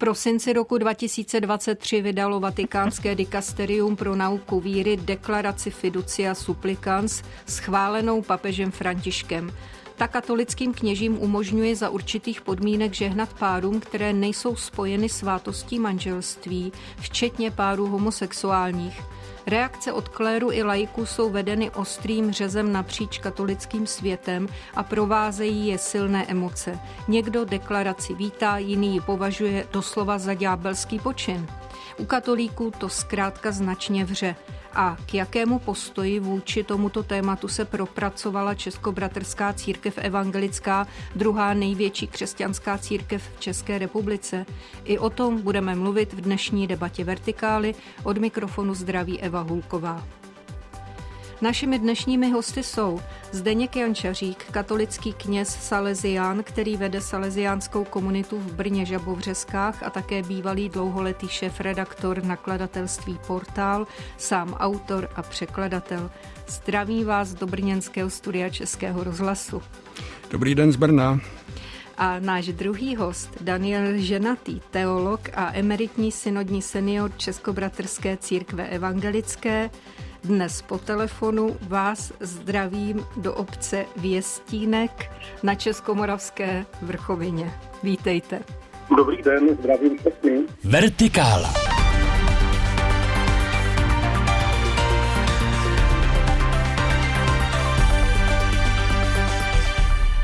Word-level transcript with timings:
prosinci 0.00 0.52
roku 0.52 0.78
2023 0.78 2.02
vydalo 2.02 2.40
Vatikánské 2.40 3.14
dikasterium 3.14 3.96
pro 3.96 4.16
nauku 4.16 4.60
víry 4.60 4.96
deklaraci 4.96 5.70
Fiducia 5.70 6.34
Supplicans 6.34 7.22
schválenou 7.46 8.22
papežem 8.22 8.70
Františkem. 8.70 9.52
Ta 9.96 10.08
katolickým 10.08 10.74
kněžím 10.74 11.22
umožňuje 11.22 11.76
za 11.76 11.90
určitých 11.90 12.40
podmínek 12.40 12.94
žehnat 12.94 13.34
párům, 13.34 13.80
které 13.80 14.12
nejsou 14.12 14.56
spojeny 14.56 15.08
svátostí 15.08 15.78
manželství, 15.78 16.72
včetně 17.00 17.50
párů 17.50 17.86
homosexuálních. 17.86 19.00
Reakce 19.46 19.92
od 19.92 20.08
kléru 20.08 20.52
i 20.52 20.62
lajků 20.62 21.06
jsou 21.06 21.30
vedeny 21.30 21.70
ostrým 21.70 22.32
řezem 22.32 22.72
napříč 22.72 23.18
katolickým 23.18 23.86
světem 23.86 24.48
a 24.74 24.82
provázejí 24.82 25.66
je 25.66 25.78
silné 25.78 26.26
emoce. 26.28 26.78
Někdo 27.08 27.44
deklaraci 27.44 28.14
vítá, 28.14 28.58
jiný 28.58 28.94
ji 28.94 29.00
považuje 29.00 29.66
doslova 29.72 30.18
za 30.18 30.34
ďábelský 30.34 30.98
počin. 30.98 31.46
U 32.00 32.04
katolíků 32.04 32.72
to 32.78 32.88
zkrátka 32.88 33.52
značně 33.52 34.04
vře 34.04 34.36
a 34.72 34.96
k 35.06 35.14
jakému 35.14 35.58
postoji 35.58 36.20
vůči 36.20 36.64
tomuto 36.64 37.02
tématu 37.02 37.48
se 37.48 37.64
propracovala 37.64 38.54
Českobratrská 38.54 39.52
církev 39.52 39.98
evangelická, 39.98 40.86
druhá 41.16 41.54
největší 41.54 42.06
křesťanská 42.06 42.78
církev 42.78 43.22
v 43.36 43.40
České 43.40 43.78
republice. 43.78 44.46
I 44.84 44.98
o 44.98 45.10
tom 45.10 45.42
budeme 45.42 45.74
mluvit 45.74 46.12
v 46.12 46.20
dnešní 46.20 46.66
debatě 46.66 47.04
Vertikály. 47.04 47.74
Od 48.02 48.18
mikrofonu 48.18 48.74
zdraví 48.74 49.20
Eva 49.20 49.40
Hulková. 49.40 50.06
Našimi 51.42 51.78
dnešními 51.78 52.30
hosty 52.30 52.62
jsou 52.62 53.00
Zdeněk 53.32 53.76
Jančařík, 53.76 54.44
katolický 54.50 55.12
kněz 55.12 55.48
Salesián, 55.48 56.42
který 56.42 56.76
vede 56.76 57.00
salesiánskou 57.00 57.84
komunitu 57.84 58.38
v 58.38 58.52
Brně 58.52 58.86
Žabovřeskách 58.86 59.82
a 59.82 59.90
také 59.90 60.22
bývalý 60.22 60.68
dlouholetý 60.68 61.28
šéf-redaktor 61.28 62.24
nakladatelství 62.24 63.18
Portál, 63.26 63.86
sám 64.16 64.52
autor 64.52 65.08
a 65.16 65.22
překladatel. 65.22 66.10
Zdraví 66.48 67.04
vás 67.04 67.34
do 67.34 67.46
brněnského 67.46 68.10
studia 68.10 68.50
Českého 68.50 69.04
rozhlasu. 69.04 69.62
Dobrý 70.30 70.54
den 70.54 70.72
z 70.72 70.76
Brna. 70.76 71.20
A 71.98 72.18
náš 72.18 72.46
druhý 72.46 72.96
host, 72.96 73.30
Daniel 73.40 73.96
Ženatý, 73.96 74.60
teolog 74.70 75.20
a 75.34 75.52
emeritní 75.54 76.12
synodní 76.12 76.62
senior 76.62 77.12
Českobratrské 77.16 78.16
církve 78.16 78.66
evangelické, 78.66 79.70
dnes 80.22 80.62
po 80.62 80.78
telefonu 80.78 81.56
vás 81.68 82.12
zdravím 82.20 83.04
do 83.16 83.34
obce 83.34 83.84
Věstínek 83.96 85.10
na 85.42 85.54
Českomoravské 85.54 86.66
vrchovině. 86.82 87.52
Vítejte. 87.82 88.40
Dobrý 88.96 89.22
den, 89.22 89.56
zdravím 89.60 89.98
všechny. 89.98 90.42
Vertikála. 90.64 91.69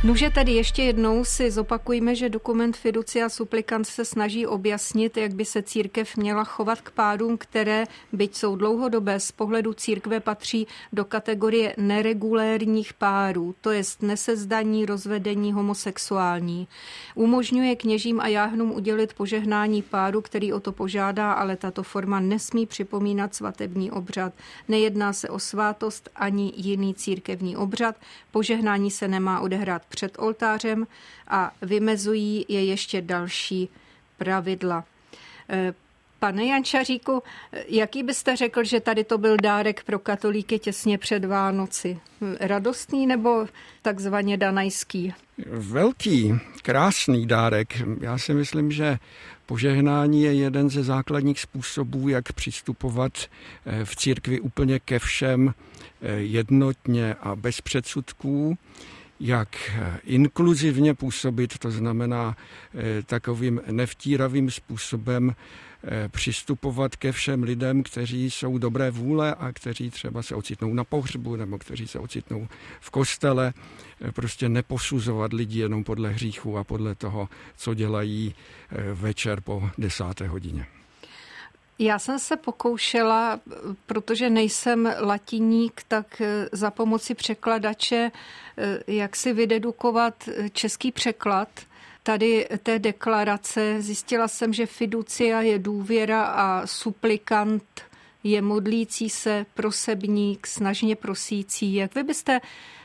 Nuže 0.07 0.31
tedy 0.31 0.53
ještě 0.53 0.83
jednou 0.83 1.25
si 1.25 1.51
zopakujme, 1.51 2.15
že 2.15 2.29
dokument 2.29 2.77
Fiducia 2.77 3.29
Supplicans 3.29 3.89
se 3.89 4.05
snaží 4.05 4.47
objasnit, 4.47 5.17
jak 5.17 5.35
by 5.35 5.45
se 5.45 5.63
církev 5.63 6.17
měla 6.17 6.45
chovat 6.45 6.81
k 6.81 6.91
pádům, 6.91 7.39
které, 7.39 7.85
byť 8.13 8.37
jsou 8.37 8.57
dlouhodobé, 8.57 9.21
z 9.21 9.33
pohledu 9.33 9.73
církve 9.73 10.21
patří 10.21 10.67
do 10.93 11.05
kategorie 11.05 11.75
neregulérních 11.77 12.95
párů, 12.95 13.55
to 13.61 13.71
jest 13.71 14.03
nesezdaní, 14.03 14.87
rozvedení, 14.87 15.53
homosexuální. 15.53 16.69
Umožňuje 17.15 17.77
kněžím 17.77 18.21
a 18.21 18.29
jáhnům 18.29 18.73
udělit 18.73 19.15
požehnání 19.15 19.83
páru, 19.83 20.21
který 20.21 20.53
o 20.53 20.61
to 20.61 20.73
požádá, 20.73 21.33
ale 21.33 21.57
tato 21.57 21.83
forma 21.83 22.21
nesmí 22.21 22.67
připomínat 22.67 23.35
svatební 23.35 23.91
obřad. 23.91 24.33
Nejedná 24.69 25.13
se 25.13 25.29
o 25.29 25.39
svátost 25.39 26.09
ani 26.17 26.53
jiný 26.57 26.95
církevní 26.95 27.57
obřad. 27.57 27.97
Požehnání 28.31 28.91
se 28.91 29.09
nemá 29.09 29.41
odehrát 29.41 29.83
před 29.97 30.19
oltářem 30.19 30.87
a 31.29 31.53
vymezují 31.63 32.45
je 32.49 32.65
ještě 32.65 33.03
další 33.03 33.69
pravidla. 34.19 34.85
Eh, 35.49 35.75
pane 36.19 36.45
Jančaříku, 36.45 37.23
jaký 37.69 38.03
byste 38.03 38.37
řekl, 38.37 38.65
že 38.65 38.81
tady 38.81 39.05
to 39.05 39.19
byl 39.19 39.37
dárek 39.43 39.85
pro 39.85 39.99
katolíky 39.99 40.59
těsně 40.59 40.99
před 40.99 41.25
Vánoci? 41.25 41.99
Radostný 42.41 43.07
nebo 43.07 43.47
takzvaně 43.83 44.37
danajský? 44.37 45.15
Velký, 45.47 46.35
krásný 46.63 47.27
dárek. 47.27 47.83
Já 48.01 48.19
si 48.19 48.35
myslím, 48.35 48.73
že 48.73 48.99
požehnání 49.47 50.23
je 50.23 50.35
jeden 50.35 50.71
ze 50.71 50.83
základních 50.83 51.41
způsobů, 51.41 52.09
jak 52.09 52.33
přistupovat 52.33 53.13
eh, 53.17 53.85
v 53.85 53.97
církvi 53.97 54.41
úplně 54.41 54.79
ke 54.79 54.99
všem 54.99 55.55
eh, 56.03 56.13
jednotně 56.13 57.15
a 57.21 57.37
bez 57.37 57.61
předsudků 57.61 58.59
jak 59.21 59.49
inkluzivně 60.05 60.95
působit, 60.95 61.59
to 61.59 61.71
znamená 61.71 62.37
eh, 62.75 63.03
takovým 63.03 63.61
nevtíravým 63.71 64.51
způsobem 64.51 65.35
eh, 65.85 66.09
přistupovat 66.09 66.97
ke 66.97 67.13
všem 67.13 67.43
lidem, 67.43 67.83
kteří 67.83 68.31
jsou 68.31 68.59
dobré 68.59 68.91
vůle 68.91 69.35
a 69.35 69.53
kteří 69.53 69.91
třeba 69.91 70.23
se 70.23 70.35
ocitnou 70.35 70.75
na 70.75 70.85
pohřbu 70.85 71.37
nebo 71.37 71.59
kteří 71.59 71.89
se 71.89 71.99
ocitnou 71.99 72.49
v 72.81 72.91
kostele. 72.91 73.53
Eh, 74.01 74.13
prostě 74.13 74.49
neposuzovat 74.49 75.33
lidi 75.33 75.61
jenom 75.61 75.85
podle 75.85 76.11
hříchu 76.11 76.59
a 76.59 76.65
podle 76.65 76.95
toho, 76.95 77.29
co 77.57 77.75
dělají 77.75 78.35
večer 78.95 79.41
po 79.41 79.71
desáté 79.79 80.29
hodině. 80.29 80.67
Já 81.79 81.99
jsem 81.99 82.19
se 82.19 82.37
pokoušela, 82.37 83.41
protože 83.87 84.31
nejsem 84.31 84.95
latiník, 85.01 85.83
tak 85.89 86.21
eh, 86.21 86.49
za 86.53 86.71
pomoci 86.71 87.15
překladače, 87.15 88.11
eh, 88.59 88.79
jak 88.87 89.17
si 89.17 89.33
vydedukovat 89.33 90.29
eh, 90.29 90.49
český 90.51 90.93
překlad 90.93 91.49
tady 92.03 92.49
té 92.63 92.79
deklarace. 92.79 93.83
Zjistila 93.83 94.29
jsem, 94.29 94.53
že 94.53 94.67
fiducia 94.67 95.41
je 95.41 95.59
důvěra 95.59 96.25
a 96.25 96.67
suplikant 96.67 97.65
je 98.25 98.43
modlící 98.43 99.11
se, 99.11 99.47
prosebník, 99.55 100.47
snažně 100.47 100.97
prosící. 100.97 101.75
Jak 101.75 101.95
vy 101.95 102.03
byste 102.03 102.41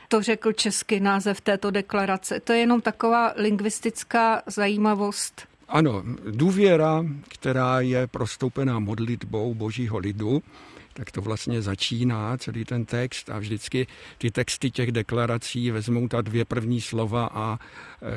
to 0.08 0.22
řekl 0.22 0.52
český 0.52 1.00
název 1.00 1.40
této 1.40 1.70
deklarace? 1.70 2.40
To 2.40 2.52
je 2.52 2.58
jenom 2.58 2.80
taková 2.80 3.32
lingvistická 3.36 4.42
zajímavost. 4.46 5.51
Ano, 5.72 6.02
důvěra, 6.30 7.06
která 7.28 7.80
je 7.80 8.06
prostoupená 8.06 8.78
modlitbou 8.78 9.54
božího 9.54 9.98
lidu, 9.98 10.42
tak 10.92 11.10
to 11.10 11.20
vlastně 11.20 11.62
začíná 11.62 12.36
celý 12.36 12.64
ten 12.64 12.84
text 12.84 13.30
a 13.30 13.38
vždycky 13.38 13.86
ty 14.18 14.30
texty 14.30 14.70
těch 14.70 14.92
deklarací 14.92 15.70
vezmou 15.70 16.08
ta 16.08 16.20
dvě 16.20 16.44
první 16.44 16.80
slova 16.80 17.30
a 17.32 17.58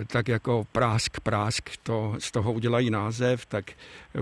e, 0.01 0.05
tak 0.05 0.27
jako 0.27 0.67
prásk, 0.71 1.19
prásk 1.19 1.69
to 1.83 2.15
z 2.19 2.31
toho 2.31 2.53
udělají 2.53 2.89
název, 2.89 3.45
tak 3.45 3.65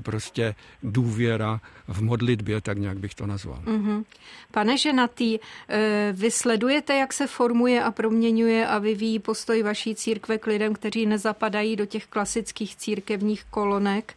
prostě 0.04 0.56
důvěra 0.84 1.62
v 1.88 2.02
modlitbě, 2.02 2.62
tak 2.62 2.78
nějak 2.78 2.98
bych 2.98 3.16
to 3.16 3.28
nazval. 3.28 3.62
Mm-hmm. 3.66 4.04
Pane 4.52 4.78
Ženatý, 4.78 5.40
e, 5.70 6.14
vy 6.14 6.32
sledujete, 6.32 6.96
jak 6.96 7.14
se 7.14 7.28
formuje 7.28 7.84
a 7.84 7.92
proměňuje 7.92 8.68
a 8.68 8.80
vyvíjí 8.80 9.20
postoj 9.20 9.64
vaší 9.64 9.96
církve 9.96 10.38
k 10.38 10.48
lidem, 10.48 10.74
kteří 10.74 11.06
nezapadají 11.06 11.76
do 11.76 11.86
těch 11.86 12.08
klasických 12.08 12.76
církevních 12.76 13.44
kolonek 13.44 14.16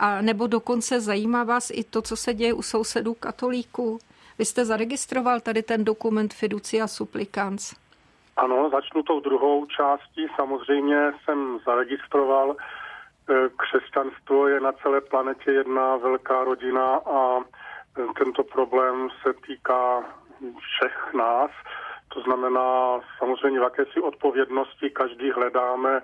a 0.00 0.20
nebo 0.20 0.46
dokonce 0.46 1.00
zajímá 1.00 1.44
vás 1.44 1.70
i 1.70 1.84
to, 1.84 2.02
co 2.02 2.16
se 2.16 2.34
děje 2.34 2.52
u 2.52 2.62
sousedů 2.62 3.14
katolíků. 3.14 3.98
Vy 4.38 4.44
jste 4.44 4.64
zaregistroval 4.64 5.40
tady 5.40 5.62
ten 5.62 5.84
dokument 5.84 6.34
Fiducia 6.34 6.86
Supplicans. 6.86 7.74
Ano, 8.36 8.70
začnu 8.70 9.02
tou 9.02 9.20
druhou 9.20 9.66
částí. 9.66 10.26
Samozřejmě 10.36 11.12
jsem 11.24 11.58
zaregistroval. 11.66 12.56
E, 12.56 13.34
křesťanstvo 13.56 14.48
je 14.48 14.60
na 14.60 14.72
celé 14.72 15.00
planetě 15.00 15.50
jedna 15.50 15.96
velká 15.96 16.44
rodina 16.44 16.94
a 16.94 17.38
e, 17.38 17.42
tento 18.18 18.44
problém 18.44 19.08
se 19.22 19.32
týká 19.46 20.04
všech 20.58 21.14
nás. 21.14 21.50
To 22.14 22.20
znamená 22.20 23.00
samozřejmě 23.18 23.60
v 23.60 23.62
jakési 23.62 24.00
odpovědnosti 24.00 24.90
každý 24.90 25.30
hledáme 25.30 25.96
e, 25.96 26.02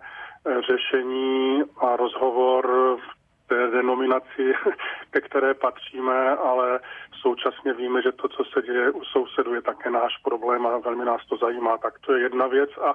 řešení 0.62 1.62
a 1.76 1.96
rozhovor 1.96 2.66
v 2.96 3.15
denominaci, 3.48 4.54
ke 5.10 5.20
které 5.20 5.54
patříme, 5.54 6.30
ale 6.30 6.80
současně 7.20 7.72
víme, 7.72 8.02
že 8.02 8.12
to, 8.12 8.28
co 8.28 8.44
se 8.44 8.62
děje 8.62 8.90
u 8.90 9.04
sousedů, 9.04 9.54
je 9.54 9.62
také 9.62 9.90
náš 9.90 10.12
problém 10.24 10.66
a 10.66 10.78
velmi 10.78 11.04
nás 11.04 11.26
to 11.28 11.36
zajímá. 11.36 11.78
Tak 11.78 11.98
to 11.98 12.12
je 12.14 12.22
jedna 12.22 12.46
věc. 12.46 12.70
A 12.76 12.94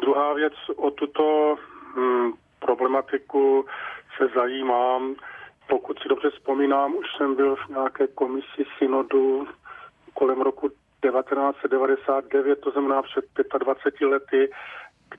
druhá 0.00 0.32
věc, 0.32 0.52
o 0.76 0.90
tuto 0.90 1.56
hm, 1.96 2.32
problematiku 2.58 3.66
se 4.16 4.28
zajímám. 4.34 5.14
Pokud 5.68 5.98
si 5.98 6.08
dobře 6.08 6.30
vzpomínám, 6.30 6.94
už 6.94 7.06
jsem 7.16 7.34
byl 7.34 7.56
v 7.56 7.68
nějaké 7.68 8.06
komisi 8.06 8.64
synodu 8.78 9.48
kolem 10.14 10.40
roku 10.40 10.68
1999, 10.68 12.60
to 12.60 12.70
znamená 12.70 13.02
před 13.02 13.24
25 13.58 14.06
lety, 14.08 14.50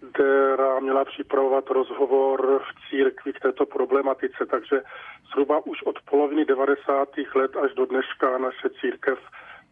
která 0.09 0.79
měla 0.79 1.05
připravovat 1.05 1.69
rozhovor 1.69 2.61
v 2.63 2.89
církvi 2.89 3.33
k 3.33 3.39
této 3.39 3.65
problematice. 3.65 4.45
Takže 4.51 4.81
zhruba 5.31 5.65
už 5.65 5.83
od 5.83 6.01
poloviny 6.09 6.45
90. 6.45 7.09
let 7.35 7.51
až 7.65 7.73
do 7.73 7.85
dneška 7.85 8.37
naše 8.37 8.69
církev 8.81 9.19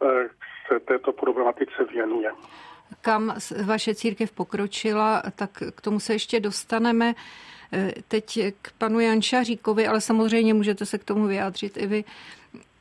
eh, 0.03 0.29
se 0.67 0.79
této 0.79 1.13
problematice 1.13 1.83
věnuje. 1.93 2.31
Kam 3.01 3.35
vaše 3.65 3.95
církev 3.95 4.31
pokročila, 4.31 5.23
tak 5.35 5.49
k 5.75 5.81
tomu 5.81 5.99
se 5.99 6.13
ještě 6.13 6.39
dostaneme. 6.39 7.13
Eh, 7.73 7.91
teď 8.07 8.39
k 8.61 8.71
panu 8.77 8.99
Jančaříkovi, 8.99 9.87
ale 9.87 10.01
samozřejmě 10.01 10.53
můžete 10.53 10.85
se 10.85 10.97
k 10.97 11.03
tomu 11.03 11.27
vyjádřit 11.27 11.77
i 11.77 11.87
vy. 11.87 12.03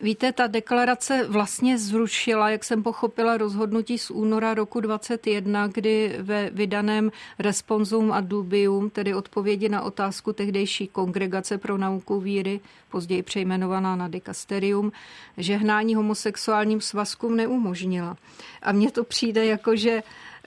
Víte, 0.01 0.33
ta 0.33 0.47
deklarace 0.47 1.27
vlastně 1.29 1.79
zrušila, 1.79 2.51
jak 2.51 2.65
jsem 2.65 2.83
pochopila, 2.83 3.37
rozhodnutí 3.37 3.99
z 3.99 4.11
února 4.11 4.55
roku 4.55 4.81
2021, 4.81 5.67
kdy 5.67 6.17
ve 6.19 6.51
vydaném 6.51 7.11
Responsum 7.39 8.13
a 8.13 8.21
Dubium, 8.21 8.91
tedy 8.91 9.15
odpovědi 9.15 9.69
na 9.69 9.83
otázku 9.83 10.33
tehdejší 10.33 10.89
kongregace 10.89 11.59
pro 11.59 11.79
nauku 11.79 12.21
víry, 12.21 12.61
později 12.91 13.23
přejmenovaná 13.23 13.97
na 13.97 14.09
dikasterium, 14.09 14.93
žehnání 15.37 15.95
homosexuálním 15.95 16.81
svazkům 16.81 17.37
neumožnila. 17.37 18.17
A 18.63 18.73
mně 18.73 18.91
to 18.91 19.05
přijde 19.05 19.47
jako, 19.47 19.77
že 19.77 20.03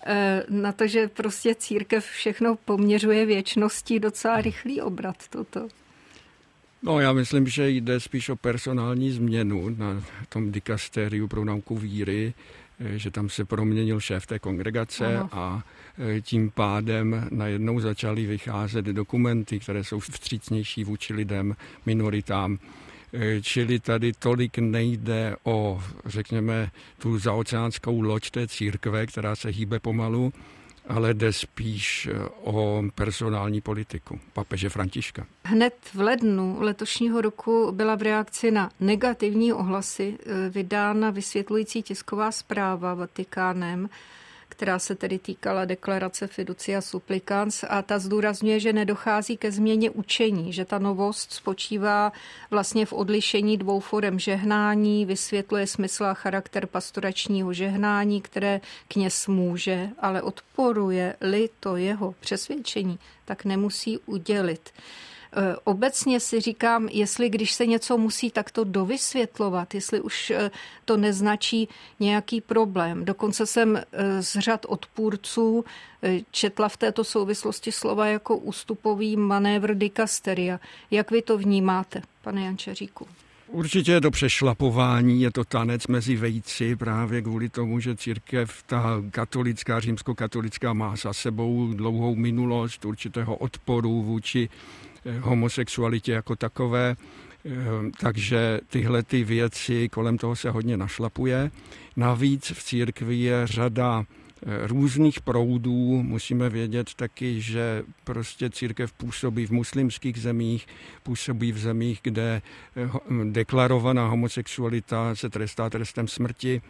eh, 0.05 0.43
na 0.49 0.71
to, 0.71 0.87
že 0.87 1.07
prostě 1.07 1.55
církev 1.55 2.05
všechno 2.05 2.55
poměřuje 2.55 3.25
věčností, 3.25 3.99
docela 3.99 4.41
rychlý 4.41 4.81
obrat 4.81 5.15
toto. 5.29 5.67
No, 6.83 6.99
já 6.99 7.13
myslím, 7.13 7.47
že 7.47 7.69
jde 7.69 7.99
spíš 7.99 8.29
o 8.29 8.35
personální 8.35 9.11
změnu 9.11 9.69
na 9.69 10.03
tom 10.29 10.51
dikastériu 10.51 11.27
pro 11.27 11.45
nauku 11.45 11.77
víry, 11.77 12.33
eh, 12.79 12.97
že 12.97 13.11
tam 13.11 13.29
se 13.29 13.45
proměnil 13.45 13.99
šéf 13.99 14.25
té 14.25 14.39
kongregace 14.39 15.17
Aha. 15.17 15.29
a 15.31 15.63
eh, 16.17 16.21
tím 16.21 16.51
pádem 16.51 17.27
najednou 17.31 17.79
začaly 17.79 18.25
vycházet 18.25 18.85
dokumenty, 18.85 19.59
které 19.59 19.83
jsou 19.83 19.99
vstřícnější 19.99 20.83
vůči 20.83 21.13
lidem, 21.13 21.55
minoritám. 21.85 22.59
Eh, 23.13 23.41
čili 23.41 23.79
tady 23.79 24.13
tolik 24.13 24.57
nejde 24.57 25.35
o, 25.43 25.83
řekněme, 26.05 26.71
tu 26.97 27.19
zaoceánskou 27.19 28.01
loď 28.01 28.29
té 28.29 28.47
církve, 28.47 29.07
která 29.07 29.35
se 29.35 29.49
hýbe 29.49 29.79
pomalu, 29.79 30.33
ale 30.91 31.13
jde 31.13 31.33
spíš 31.33 32.09
eh, 32.11 32.29
o 32.43 32.83
personální 32.95 33.61
politiku 33.61 34.19
papeže 34.33 34.69
Františka. 34.69 35.25
Hned 35.43 35.73
v 35.93 35.99
lednu 35.99 36.57
letošního 36.59 37.21
roku 37.21 37.71
byla 37.71 37.95
v 37.95 38.01
reakci 38.01 38.51
na 38.51 38.71
negativní 38.79 39.53
ohlasy 39.53 40.17
eh, 40.19 40.49
vydána 40.49 41.09
vysvětlující 41.09 41.83
tisková 41.83 42.31
zpráva 42.31 42.93
Vatikánem, 42.93 43.89
která 44.51 44.79
se 44.79 44.95
tedy 44.95 45.19
týkala 45.19 45.65
deklarace 45.65 46.27
Fiducia 46.27 46.81
Supplicans 46.81 47.63
a 47.69 47.81
ta 47.81 47.99
zdůrazňuje, 47.99 48.59
že 48.59 48.73
nedochází 48.73 49.37
ke 49.37 49.51
změně 49.51 49.89
učení, 49.89 50.53
že 50.53 50.65
ta 50.65 50.79
novost 50.79 51.33
spočívá 51.33 52.11
vlastně 52.51 52.85
v 52.85 52.93
odlišení 52.93 53.57
dvou 53.57 53.79
forem 53.79 54.19
žehnání, 54.19 55.05
vysvětluje 55.05 55.67
smysl 55.67 56.05
a 56.05 56.13
charakter 56.13 56.65
pastoračního 56.65 57.53
žehnání, 57.53 58.21
které 58.21 58.61
kněz 58.87 59.27
může, 59.27 59.89
ale 59.99 60.21
odporuje-li 60.21 61.49
to 61.59 61.75
jeho 61.75 62.15
přesvědčení, 62.19 62.99
tak 63.25 63.45
nemusí 63.45 63.97
udělit. 63.97 64.69
Eh, 65.33 65.55
obecně 65.63 66.19
si 66.19 66.41
říkám, 66.41 66.87
jestli 66.87 67.29
když 67.29 67.51
se 67.51 67.65
něco 67.65 67.97
musí 67.97 68.31
takto 68.31 68.63
dovysvětlovat, 68.63 69.75
jestli 69.75 70.01
už 70.01 70.29
eh, 70.29 70.51
to 70.85 70.97
neznačí 70.97 71.69
nějaký 71.99 72.41
problém. 72.41 73.05
Dokonce 73.05 73.45
jsem 73.45 73.77
eh, 73.77 74.23
z 74.23 74.39
řad 74.39 74.65
odpůrců 74.69 75.65
četla 76.31 76.69
v 76.69 76.77
této 76.77 77.03
souvislosti 77.03 77.71
slova 77.71 78.07
jako 78.07 78.37
ústupový 78.37 79.17
manévr 79.17 79.75
dikasteria. 79.75 80.59
Jak 80.91 81.11
vy 81.11 81.21
to 81.21 81.37
vnímáte, 81.37 82.01
pane 82.21 82.45
Jančeříku? 82.45 83.07
Určitě 83.47 83.91
je 83.91 84.01
to 84.01 84.11
přešlapování, 84.11 85.21
je 85.21 85.31
to 85.31 85.43
tanec 85.43 85.87
mezi 85.87 86.15
vejci 86.15 86.75
právě 86.75 87.21
kvůli 87.21 87.49
tomu, 87.49 87.79
že 87.79 87.95
církev, 87.95 88.63
ta 88.65 89.01
katolická, 89.11 89.79
římskokatolická 89.79 90.73
má 90.73 90.95
za 90.95 91.13
sebou 91.13 91.73
dlouhou 91.73 92.15
minulost 92.15 92.85
určitého 92.85 93.35
odporu 93.35 94.01
vůči 94.01 94.49
homosexualitě 95.19 96.11
jako 96.11 96.35
takové, 96.35 96.95
eh, 97.45 97.51
takže 97.99 98.59
tyhle 98.69 99.03
ty 99.03 99.23
věci 99.23 99.89
kolem 99.89 100.17
toho 100.17 100.35
se 100.35 100.49
hodně 100.49 100.77
našlapuje. 100.77 101.51
Navíc 101.95 102.51
v 102.51 102.63
církvi 102.63 103.15
je 103.15 103.47
řada 103.47 104.03
eh, 104.03 104.67
různých 104.67 105.21
proudů. 105.21 106.03
Musíme 106.03 106.49
vědět 106.49 106.93
taky, 106.93 107.41
že 107.41 107.83
prostě 108.03 108.49
církev 108.49 108.93
působí 108.93 109.45
v 109.45 109.51
muslimských 109.51 110.17
zemích, 110.17 110.67
působí 111.03 111.51
v 111.51 111.57
zemích, 111.57 111.99
kde 112.03 112.41
deklarovaná 113.31 114.07
homosexualita 114.07 115.15
se 115.15 115.29
trestá 115.29 115.69
trestem 115.69 116.07
smrti. 116.07 116.61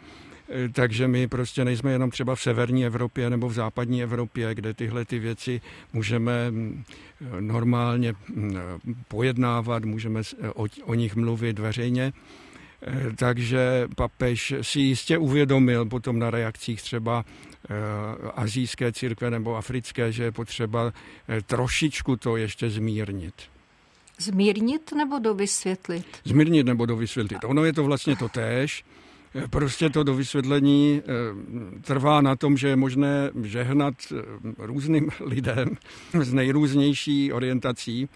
Eh, 0.52 0.68
takže 0.68 1.08
my 1.08 1.28
prostě 1.28 1.64
nejsme 1.64 1.92
jenom 1.92 2.10
třeba 2.10 2.34
v 2.34 2.40
severní 2.40 2.86
Evropě 2.86 3.30
nebo 3.30 3.48
v 3.48 3.52
západní 3.52 4.02
Evropě, 4.02 4.54
kde 4.54 4.74
tyhle 4.74 5.04
ty 5.04 5.18
věci 5.18 5.60
můžeme 5.92 6.50
mm, 6.50 6.84
normálně 7.40 8.14
mm, 8.28 8.56
pojednávat, 9.08 9.84
můžeme 9.84 10.22
o, 10.54 10.66
o 10.84 10.94
nich 10.94 11.16
mluvit 11.16 11.58
veřejně. 11.58 12.12
Eh, 12.82 13.12
takže 13.16 13.88
papež 13.96 14.54
si 14.62 14.80
jistě 14.80 15.18
uvědomil 15.18 15.86
potom 15.86 16.18
na 16.18 16.30
reakcích 16.30 16.82
třeba 16.82 17.24
eh, 17.24 17.74
azijské 18.34 18.92
církve 18.92 19.30
nebo 19.30 19.56
africké, 19.56 20.12
že 20.12 20.24
je 20.24 20.32
potřeba 20.32 20.92
trošičku 21.46 22.16
to 22.16 22.36
ještě 22.36 22.70
zmírnit. 22.70 23.34
Zmírnit 24.18 24.92
nebo 24.92 25.18
dovysvětlit? 25.18 26.06
Zmírnit 26.24 26.66
nebo 26.66 26.86
dovysvětlit. 26.86 27.44
Ono 27.44 27.64
je 27.64 27.72
to 27.72 27.84
vlastně 27.84 28.16
to 28.16 28.28
též. 28.28 28.84
Prostě 29.50 29.90
to 29.90 30.02
do 30.02 30.14
vysvětlení 30.14 31.02
eh, 31.02 31.80
trvá 31.80 32.20
na 32.20 32.36
tom, 32.36 32.56
že 32.56 32.68
je 32.68 32.76
možné 32.76 33.30
žehnat 33.42 33.94
eh, 34.12 34.22
různým 34.58 35.10
lidem 35.20 35.68
z 36.20 36.32
nejrůznější 36.32 37.32
orientací, 37.32 38.08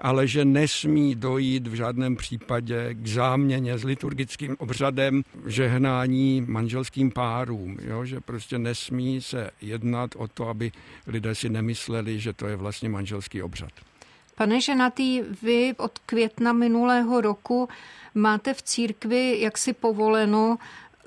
ale 0.00 0.26
že 0.26 0.44
nesmí 0.44 1.14
dojít 1.14 1.66
v 1.66 1.74
žádném 1.74 2.16
případě 2.16 2.94
k 2.94 3.06
záměně 3.06 3.78
s 3.78 3.84
liturgickým 3.84 4.56
obřadem 4.58 5.22
žehnání 5.46 6.44
manželským 6.46 7.10
párům. 7.10 7.76
Jo? 7.82 8.04
Že 8.04 8.20
prostě 8.20 8.58
nesmí 8.58 9.20
se 9.20 9.50
jednat 9.60 10.10
o 10.16 10.28
to, 10.28 10.48
aby 10.48 10.72
lidé 11.06 11.34
si 11.34 11.48
nemysleli, 11.48 12.20
že 12.20 12.32
to 12.32 12.46
je 12.46 12.56
vlastně 12.56 12.88
manželský 12.88 13.42
obřad. 13.42 13.70
Pane 14.36 14.60
ženatý, 14.60 15.22
vy 15.42 15.74
od 15.76 15.98
května 15.98 16.52
minulého 16.52 17.20
roku 17.20 17.68
máte 18.16 18.54
v 18.54 18.62
církvi 18.62 19.40
jaksi 19.40 19.72
povoleno 19.72 20.56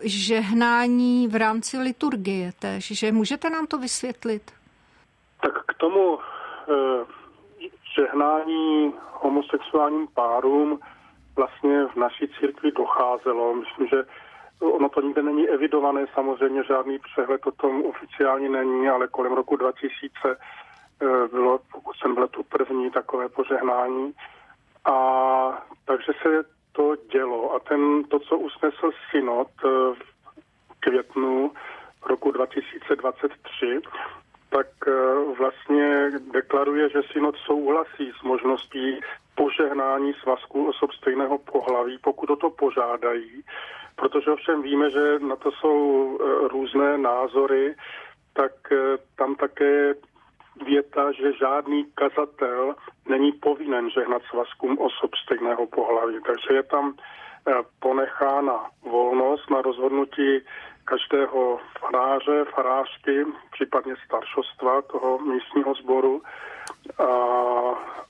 žehnání 0.03 1.27
v 1.27 1.36
rámci 1.36 1.77
liturgie 1.77 2.51
tež, 2.60 3.00
že 3.00 3.12
můžete 3.12 3.50
nám 3.50 3.67
to 3.67 3.77
vysvětlit? 3.77 4.51
Tak 5.41 5.65
k 5.65 5.74
tomu 5.74 6.19
eh, 6.19 7.05
žehnání 7.95 8.93
homosexuálním 9.13 10.07
párům 10.07 10.79
vlastně 11.36 11.86
v 11.86 11.95
naší 11.95 12.27
církvi 12.39 12.72
docházelo. 12.72 13.53
Myslím, 13.53 13.88
že 13.88 14.03
ono 14.60 14.89
to 14.89 15.01
nikde 15.01 15.24
není 15.24 15.50
evidované, 15.50 16.05
samozřejmě 16.13 16.63
žádný 16.63 17.00
přehled 17.00 17.48
o 17.48 17.51
tom 17.51 17.86
oficiálně 17.86 18.50
není, 18.50 18.89
ale 18.89 19.07
kolem 19.07 19.34
roku 19.34 19.55
2000 19.55 20.12
eh, 20.25 21.27
bylo, 21.27 21.60
pokud 21.72 21.95
jsem 21.98 22.15
byl 22.15 22.27
tu 22.27 22.43
první 22.43 22.91
takové 22.91 23.29
požehnání. 23.29 24.13
A 24.86 24.95
takže 25.86 26.12
se 26.22 26.59
to 26.71 26.95
dělo. 27.11 27.53
A 27.55 27.59
ten, 27.59 28.03
to, 28.03 28.19
co 28.19 28.38
usnesl 28.38 28.91
synod 29.11 29.47
eh, 29.65 29.67
v 29.93 30.79
květnu 30.79 31.51
roku 32.05 32.31
2023, 32.31 33.79
tak 34.49 34.67
eh, 34.88 34.91
vlastně 35.38 36.11
deklaruje, 36.31 36.89
že 36.89 37.01
synod 37.11 37.35
souhlasí 37.45 38.11
s 38.19 38.23
možností 38.23 38.99
požehnání 39.35 40.13
svazků 40.13 40.69
osob 40.69 40.91
stejného 40.91 41.38
pohlaví, 41.38 41.97
pokud 42.01 42.29
o 42.29 42.35
to 42.35 42.49
požádají, 42.49 43.43
protože 43.95 44.31
ovšem 44.31 44.61
víme, 44.61 44.91
že 44.91 45.19
na 45.19 45.35
to 45.35 45.51
jsou 45.51 46.17
eh, 46.21 46.47
různé 46.47 46.97
názory, 46.97 47.75
tak 48.33 48.51
tam 49.15 49.35
také 49.35 49.93
věta, 50.66 51.12
že 51.12 51.34
žádný 51.34 51.86
kazatel 51.96 52.75
není 53.10 53.32
povinen 53.32 53.89
žehnat 53.89 54.22
svazkům 54.30 54.78
osob 54.80 55.16
stejného 55.16 55.68
pohlaví. 55.68 56.16
Takže 56.25 56.54
je 56.54 56.63
tam 56.63 56.94
eh, 56.94 57.54
ponechána 57.80 58.70
volnost 58.84 59.50
na 59.50 59.62
rozhodnutí 59.62 60.42
každého 60.86 61.60
faráře, 61.80 62.46
farářky, 62.56 63.25
případně 63.51 63.96
staršostva 64.06 64.82
toho 64.82 65.20
místního 65.20 65.74
sboru, 65.74 66.22
a, 67.00 67.06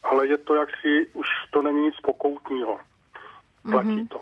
ale 0.03 0.27
je 0.27 0.37
to 0.37 0.55
jaksi, 0.55 1.07
už 1.13 1.27
to 1.51 1.61
není 1.61 1.81
nic 1.81 1.95
pokoutního. 2.03 2.79
Platí 3.71 3.87
mm-hmm. 3.87 4.07
to. 4.07 4.19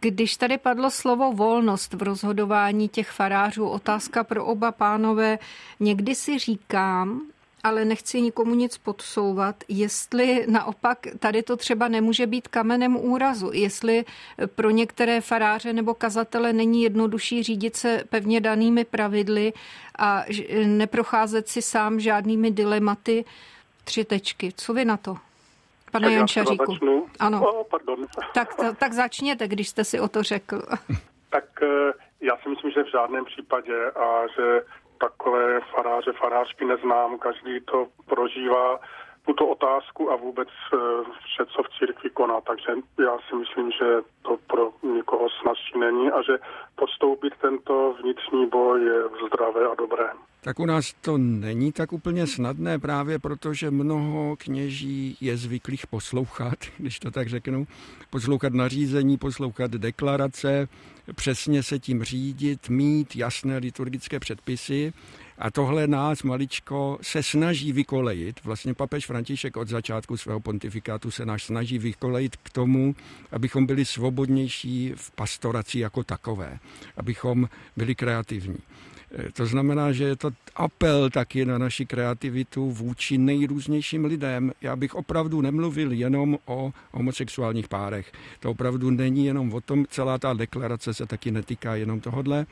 Když 0.00 0.36
tady 0.36 0.58
padlo 0.58 0.90
slovo 0.90 1.32
volnost 1.32 1.94
v 1.94 2.02
rozhodování 2.02 2.88
těch 2.88 3.10
farářů, 3.10 3.66
otázka 3.68 4.24
pro 4.24 4.44
oba 4.44 4.72
pánové, 4.72 5.38
někdy 5.80 6.14
si 6.14 6.38
říkám, 6.38 7.20
ale 7.64 7.84
nechci 7.84 8.20
nikomu 8.20 8.54
nic 8.54 8.78
podsouvat, 8.78 9.64
jestli 9.68 10.44
naopak 10.48 10.98
tady 11.18 11.42
to 11.42 11.56
třeba 11.56 11.88
nemůže 11.88 12.26
být 12.26 12.48
kamenem 12.48 12.96
úrazu, 12.96 13.50
jestli 13.52 14.04
pro 14.54 14.70
některé 14.70 15.20
faráře 15.20 15.72
nebo 15.72 15.94
kazatele 15.94 16.52
není 16.52 16.82
jednodušší 16.82 17.42
řídit 17.42 17.76
se 17.76 18.04
pevně 18.08 18.40
danými 18.40 18.84
pravidly 18.84 19.52
a 19.98 20.24
neprocházet 20.66 21.48
si 21.48 21.62
sám 21.62 22.00
žádnými 22.00 22.50
dilematy. 22.50 23.24
Tři 23.84 24.04
tečky. 24.04 24.52
Co 24.56 24.74
vy 24.74 24.84
na 24.84 24.96
to? 24.96 25.16
Pane 25.94 26.12
Jančaříku. 26.12 26.76
Ano. 27.20 27.42
Oh, 27.46 27.66
pardon. 27.70 28.06
Tak, 28.34 28.54
to, 28.54 28.74
tak 28.74 28.92
začněte, 28.92 29.48
když 29.48 29.68
jste 29.68 29.84
si 29.84 30.00
o 30.00 30.08
to 30.08 30.22
řekl. 30.22 30.62
tak 31.30 31.44
eh, 31.62 31.92
já 32.20 32.36
si 32.36 32.48
myslím, 32.48 32.70
že 32.70 32.82
v 32.82 32.90
žádném 32.90 33.24
případě 33.24 33.90
a 33.90 34.26
že 34.36 34.60
takové 35.00 35.60
faráře, 35.60 36.12
farářky 36.12 36.64
neznám, 36.64 37.18
každý 37.18 37.60
to 37.60 37.88
prožívá 38.06 38.80
tuto 39.26 39.46
otázku 39.48 40.10
a 40.10 40.16
vůbec 40.16 40.48
eh, 40.48 40.76
vše, 41.24 41.44
co 41.46 41.62
v 41.62 41.78
církvi 41.78 42.10
koná. 42.10 42.40
Takže 42.40 42.70
já 42.98 43.18
si 43.28 43.36
myslím, 43.36 43.70
že 43.70 43.86
to 44.22 44.36
pro 44.46 44.70
nikoho 44.82 45.26
snažší 45.42 45.78
není 45.78 46.10
a 46.10 46.22
že 46.22 46.32
podstoupit 46.76 47.32
tento 47.40 47.94
vnitřní 48.02 48.46
boj 48.46 48.84
je 48.84 48.98
zdravé 49.26 49.66
a 49.66 49.74
dobré. 49.74 50.08
Tak 50.44 50.58
u 50.58 50.66
nás 50.66 50.92
to 50.92 51.18
není 51.18 51.72
tak 51.72 51.92
úplně 51.92 52.26
snadné 52.26 52.78
právě 52.78 53.18
proto, 53.18 53.54
že 53.54 53.70
mnoho 53.70 54.36
kněží 54.36 55.16
je 55.20 55.36
zvyklých 55.36 55.86
poslouchat, 55.86 56.58
když 56.78 56.98
to 56.98 57.10
tak 57.10 57.28
řeknu, 57.28 57.66
poslouchat 58.10 58.52
nařízení, 58.52 59.18
poslouchat 59.18 59.70
deklarace, 59.70 60.68
přesně 61.12 61.62
se 61.62 61.78
tím 61.78 62.04
řídit, 62.04 62.68
mít 62.68 63.16
jasné 63.16 63.58
liturgické 63.58 64.20
předpisy 64.20 64.92
a 65.38 65.50
tohle 65.50 65.86
nás 65.86 66.22
maličko 66.22 66.98
se 67.02 67.22
snaží 67.22 67.72
vykolejit. 67.72 68.44
Vlastně 68.44 68.74
papež 68.74 69.06
František 69.06 69.56
od 69.56 69.68
začátku 69.68 70.16
svého 70.16 70.40
pontifikátu 70.40 71.10
se 71.10 71.26
nás 71.26 71.42
snaží 71.42 71.78
vykolejit 71.78 72.36
k 72.36 72.50
tomu, 72.50 72.94
abychom 73.32 73.66
byli 73.66 73.84
svobodnější 73.84 74.92
v 74.96 75.10
pastoraci 75.10 75.78
jako 75.78 76.04
takové, 76.04 76.58
abychom 76.96 77.48
byli 77.76 77.94
kreativní. 77.94 78.58
E, 79.18 79.32
to 79.32 79.46
znamená, 79.46 79.92
že 79.92 80.04
je 80.04 80.16
to 80.16 80.30
apel 80.56 81.10
taky 81.10 81.44
na 81.44 81.58
naši 81.58 81.86
kreativitu 81.86 82.70
vůči 82.70 83.18
nejrůznějším 83.18 84.04
lidem. 84.04 84.52
Já 84.60 84.76
bych 84.76 84.94
opravdu 84.94 85.40
nemluvil 85.40 85.92
jenom 85.92 86.38
o 86.46 86.72
homosexuálních 86.92 87.68
párech. 87.68 88.12
To 88.40 88.50
opravdu 88.50 88.90
není 88.90 89.26
jenom 89.26 89.54
o 89.54 89.60
tom, 89.60 89.86
celá 89.88 90.18
ta 90.18 90.34
deklarace 90.34 90.94
se 90.94 91.06
taky 91.06 91.30
netýká 91.30 91.74
jenom 91.74 92.00
tohodle. 92.00 92.46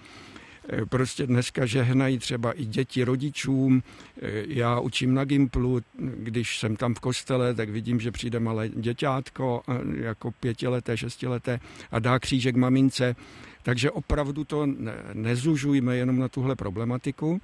Eh, 0.69 0.87
prostě 0.87 1.27
dneska 1.27 1.67
žehnají 1.67 2.19
třeba 2.19 2.53
i 2.53 2.65
děti 2.65 3.05
rodičům. 3.05 3.83
Eh, 4.23 4.31
já 4.47 4.81
učím 4.81 5.15
na 5.15 5.25
Gimplu, 5.25 5.81
když 5.99 6.59
jsem 6.59 6.77
tam 6.77 6.95
v 6.95 7.01
kostele, 7.01 7.55
tak 7.55 7.69
vidím, 7.69 8.01
že 8.01 8.11
přijde 8.11 8.41
malé 8.41 8.69
děťátko, 8.69 9.63
eh, 9.69 9.73
jako 10.05 10.31
pětileté, 10.31 10.97
šestileté 10.97 11.61
a 11.91 11.99
dá 11.99 12.19
křížek 12.19 12.57
mamince. 12.57 13.17
Takže 13.63 13.91
opravdu 13.91 14.45
to 14.45 14.67
nezužujme 15.13 15.97
jenom 15.97 16.19
na 16.19 16.29
tuhle 16.29 16.57
problematiku 16.57 17.41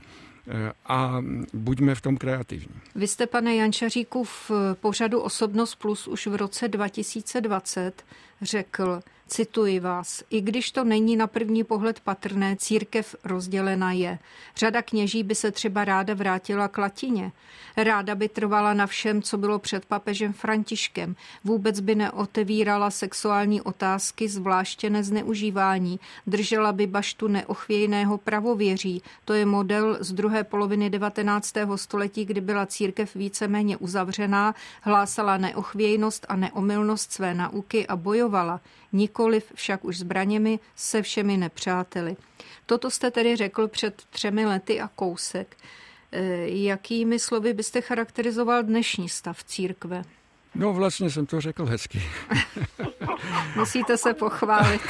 a 0.87 1.25
buďme 1.55 1.95
v 1.95 2.01
tom 2.01 2.17
kreativní. 2.17 2.75
Vy 2.95 3.09
jste, 3.09 3.27
pane 3.27 3.55
Jančaříku, 3.55 4.25
v 4.25 4.51
pořadu 4.81 5.21
Osobnost 5.21 5.75
Plus 5.75 6.09
už 6.09 6.27
v 6.27 6.35
roce 6.35 6.69
2020 6.69 8.05
řekl, 8.43 9.01
Cituji 9.31 9.81
vás, 9.81 10.23
i 10.31 10.41
když 10.41 10.71
to 10.71 10.85
není 10.85 11.17
na 11.17 11.27
první 11.27 11.65
pohled 11.65 12.01
patrné, 12.01 12.57
církev 12.57 13.17
rozdělena 13.25 13.93
je. 13.93 14.19
Řada 14.57 14.83
kněží 14.83 15.23
by 15.23 15.35
se 15.35 15.51
třeba 15.51 15.85
ráda 15.85 16.15
vrátila 16.15 16.69
k 16.69 16.79
latině. 16.79 17.33
Ráda 17.77 18.15
by 18.15 18.29
trvala 18.29 18.75
na 18.75 18.87
všem, 18.87 19.23
co 19.23 19.39
bylo 19.39 19.59
před 19.59 19.87
papežem 19.87 20.33
Františkem. 20.33 21.17
Vůbec 21.45 21.81
by 21.81 21.95
neotevírala 21.95 22.91
sexuální 22.91 23.61
otázky, 23.61 24.29
zvláště 24.29 24.91
nezneužívání. 24.91 26.01
Držela 26.27 26.73
by 26.73 26.87
baštu 26.87 27.29
neochvějného 27.29 28.19
pravověří. 28.19 29.03
To 29.25 29.33
je 29.33 29.47
model 29.47 29.97
z 30.01 30.13
druhé 30.13 30.45
poloviny 30.45 30.91
19. 30.91 31.55
století, 31.77 32.25
kdy 32.25 32.41
byla 32.41 32.67
církev 32.67 33.15
víceméně 33.15 33.77
uzavřená, 33.77 34.55
hlásala 34.83 35.37
neochvějnost 35.37 36.27
a 36.29 36.37
neomylnost 36.37 37.13
své 37.13 37.35
nauky 37.35 37.87
a 37.87 37.97
bojovala 37.97 38.61
nikoliv 39.19 39.53
však 39.55 39.85
už 39.85 39.99
zbraněmi 39.99 40.59
se 40.77 41.03
všemi 41.03 41.37
nepřáteli. 41.37 42.17
Toto 42.67 42.91
jste 42.91 43.11
tedy 43.11 43.37
řekl 43.37 43.69
před 43.69 44.03
třemi 44.11 44.47
lety 44.47 44.81
a 44.81 44.89
kousek. 44.89 45.57
E, 46.13 46.49
jakými 46.49 47.19
slovy 47.19 47.53
byste 47.53 47.81
charakterizoval 47.81 48.63
dnešní 48.63 49.09
stav 49.09 49.45
církve? 49.45 50.03
No 50.55 50.73
vlastně 50.73 51.11
jsem 51.11 51.27
to 51.27 51.41
řekl 51.41 51.67
hezky. 51.67 52.03
Musíte 53.57 53.97
se 53.97 54.15
pochválit. 54.15 54.83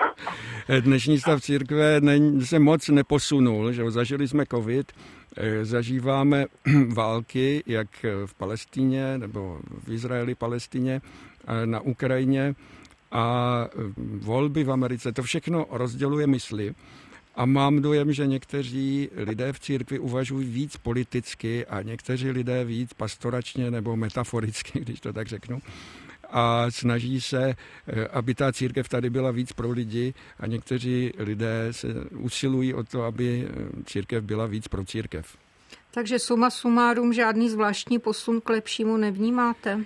Dnešní 0.80 1.20
stav 1.20 1.42
církve 1.42 2.00
se 2.44 2.58
moc 2.58 2.88
neposunul, 2.88 3.72
že 3.72 3.90
zažili 3.90 4.28
jsme 4.28 4.44
covid, 4.46 4.92
e, 5.36 5.64
zažíváme 5.64 6.44
války, 6.94 7.62
jak 7.66 7.88
v 8.26 8.34
Palestíně 8.34 9.18
nebo 9.18 9.60
v 9.84 9.92
Izraeli, 9.92 10.34
Palestině, 10.34 11.00
na 11.64 11.80
Ukrajině 11.80 12.54
a 13.12 13.66
eh, 13.66 13.92
volby 14.18 14.64
v 14.64 14.70
Americe, 14.70 15.12
to 15.12 15.22
všechno 15.22 15.66
rozděluje 15.70 16.26
mysli. 16.26 16.74
A 17.34 17.46
mám 17.46 17.82
dojem, 17.82 18.12
že 18.12 18.26
někteří 18.26 19.08
lidé 19.16 19.52
v 19.52 19.60
církvi 19.60 19.98
uvažují 19.98 20.48
víc 20.48 20.76
politicky 20.76 21.66
a 21.66 21.82
někteří 21.82 22.30
lidé 22.30 22.64
víc 22.64 22.92
pastoračně 22.92 23.70
nebo 23.70 23.96
metaforicky, 23.96 24.80
když 24.80 25.00
to 25.00 25.12
tak 25.12 25.26
řeknu. 25.26 25.62
A 26.30 26.70
snaží 26.70 27.20
se, 27.20 27.54
eh, 27.86 28.06
aby 28.08 28.34
ta 28.34 28.52
církev 28.52 28.88
tady 28.88 29.10
byla 29.10 29.30
víc 29.30 29.52
pro 29.52 29.70
lidi 29.70 30.14
a 30.40 30.46
někteří 30.46 31.12
lidé 31.18 31.68
se 31.70 31.88
usilují 32.10 32.74
o 32.74 32.84
to, 32.84 33.02
aby 33.02 33.48
eh, 33.48 33.82
církev 33.84 34.24
byla 34.24 34.46
víc 34.46 34.68
pro 34.68 34.84
církev. 34.84 35.36
Takže 35.90 36.18
suma 36.18 36.50
sumárum 36.50 37.12
žádný 37.12 37.50
zvláštní 37.50 37.98
posun 37.98 38.40
k 38.40 38.48
lepšímu 38.48 38.96
nevnímáte? 38.96 39.84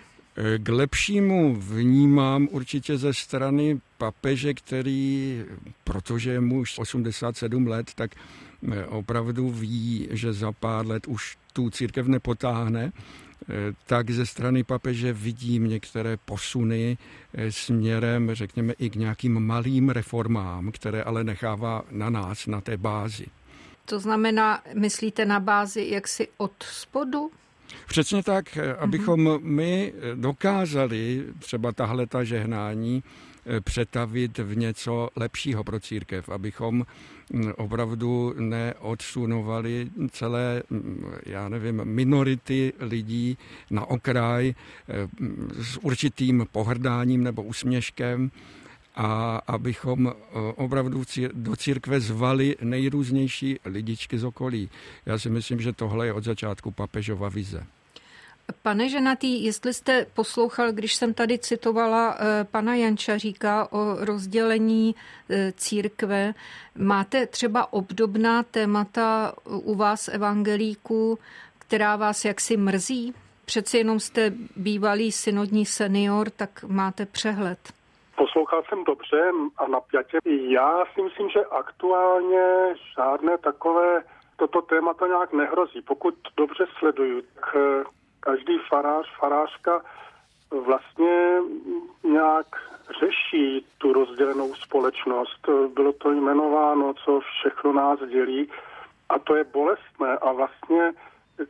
K 0.58 0.68
lepšímu 0.68 1.54
vnímám 1.54 2.48
určitě 2.50 2.98
ze 2.98 3.14
strany 3.14 3.80
papeže, 3.98 4.54
který, 4.54 5.42
protože 5.84 6.30
je 6.30 6.40
muž 6.40 6.78
87 6.78 7.66
let, 7.66 7.94
tak 7.94 8.10
eh, 8.72 8.86
opravdu 8.86 9.50
ví, 9.50 10.08
že 10.10 10.32
za 10.32 10.52
pár 10.52 10.86
let 10.86 11.06
už 11.06 11.36
tu 11.52 11.70
církev 11.70 12.06
nepotáhne, 12.06 12.92
eh, 12.92 13.54
tak 13.86 14.10
ze 14.10 14.26
strany 14.26 14.64
papeže 14.64 15.12
vidím 15.12 15.68
některé 15.68 16.16
posuny 16.16 16.98
eh, 17.34 17.52
směrem, 17.52 18.34
řekněme, 18.34 18.72
i 18.72 18.90
k 18.90 18.96
nějakým 18.96 19.40
malým 19.40 19.88
reformám, 19.88 20.72
které 20.72 21.02
ale 21.02 21.24
nechává 21.24 21.82
na 21.90 22.10
nás, 22.10 22.46
na 22.46 22.60
té 22.60 22.76
bázi. 22.76 23.26
To 23.84 24.00
znamená, 24.00 24.62
myslíte 24.74 25.24
na 25.24 25.40
bázi 25.40 25.86
jaksi 25.90 26.28
od 26.36 26.52
spodu? 26.62 27.30
Přesně 27.87 28.23
tak, 28.23 28.56
eh, 28.56 28.75
abychom 28.75 29.38
my 29.42 29.92
dokázali 30.14 31.25
třeba 31.38 31.73
tahle 31.73 32.06
ta 32.06 32.25
žehnání 32.25 33.02
eh, 33.46 33.61
přetavit 33.61 34.38
v 34.38 34.56
něco 34.56 35.08
lepšího 35.16 35.64
pro 35.64 35.80
církev, 35.80 36.28
abychom 36.28 36.87
mm, 37.32 37.52
opravdu 37.56 38.35
neodsunovali 38.38 39.88
celé, 40.11 40.62
mm, 40.70 41.04
já 41.26 41.49
nevím, 41.49 41.85
minority 41.85 42.73
lidí 42.80 43.38
na 43.70 43.87
okraj 43.87 44.54
eh, 44.88 45.08
s 45.62 45.78
určitým 45.82 46.46
pohrdáním 46.52 47.25
nebo 47.25 47.42
usměškem, 47.42 48.30
a 48.96 49.40
abychom 49.46 50.12
opravdu 50.56 51.04
do 51.32 51.56
církve 51.56 52.00
zvali 52.00 52.56
nejrůznější 52.60 53.58
lidičky 53.64 54.18
z 54.18 54.24
okolí. 54.24 54.70
Já 55.06 55.18
si 55.18 55.30
myslím, 55.30 55.60
že 55.60 55.72
tohle 55.72 56.06
je 56.06 56.12
od 56.12 56.24
začátku 56.24 56.70
papežova 56.70 57.28
vize. 57.28 57.66
Pane 58.62 58.88
Ženatý, 58.88 59.44
jestli 59.44 59.74
jste 59.74 60.06
poslouchal, 60.14 60.72
když 60.72 60.94
jsem 60.94 61.14
tady 61.14 61.38
citovala 61.38 62.16
eh, 62.18 62.44
pana 62.44 62.74
Jančaříka 62.74 63.72
o 63.72 64.04
rozdělení 64.04 64.94
eh, 65.30 65.52
církve, 65.56 66.34
máte 66.74 67.26
třeba 67.26 67.72
obdobná 67.72 68.42
témata 68.42 69.34
u 69.44 69.74
vás 69.74 70.08
evangelíků, 70.08 71.18
která 71.58 71.96
vás 71.96 72.24
jaksi 72.24 72.56
mrzí? 72.56 73.14
Přeci 73.44 73.78
jenom 73.78 74.00
jste 74.00 74.32
bývalý 74.56 75.12
synodní 75.12 75.66
senior, 75.66 76.30
tak 76.30 76.64
máte 76.68 77.06
přehled. 77.06 77.58
Poslouchal 78.16 78.62
jsem 78.68 78.85
dobře 78.85 79.30
a 79.56 79.66
napjatě. 79.66 80.18
Já 80.49 80.85
si 80.94 81.02
myslím, 81.02 81.28
že 81.28 81.44
aktuálně 81.44 82.75
žádné 82.96 83.38
takové 83.38 84.04
toto 84.37 84.62
témata 84.62 85.06
nějak 85.06 85.32
nehrozí. 85.32 85.82
Pokud 85.82 86.14
dobře 86.37 86.66
sleduju, 86.78 87.23
tak 87.23 87.56
eh, 87.56 87.85
každý 88.20 88.58
farář, 88.68 89.06
farářka 89.18 89.82
vlastně 90.50 91.38
nějak 92.04 92.46
řeší 93.00 93.66
tu 93.78 93.92
rozdělenou 93.92 94.54
společnost. 94.54 95.49
Bylo 95.75 95.92
to 95.92 96.11
jmenováno, 96.11 96.94
co 96.94 97.20
všechno 97.20 97.73
nás 97.73 97.99
dělí 98.08 98.50
a 99.08 99.18
to 99.18 99.37
je 99.37 99.44
bolestné 99.44 100.18
a 100.18 100.32
vlastně 100.32 100.92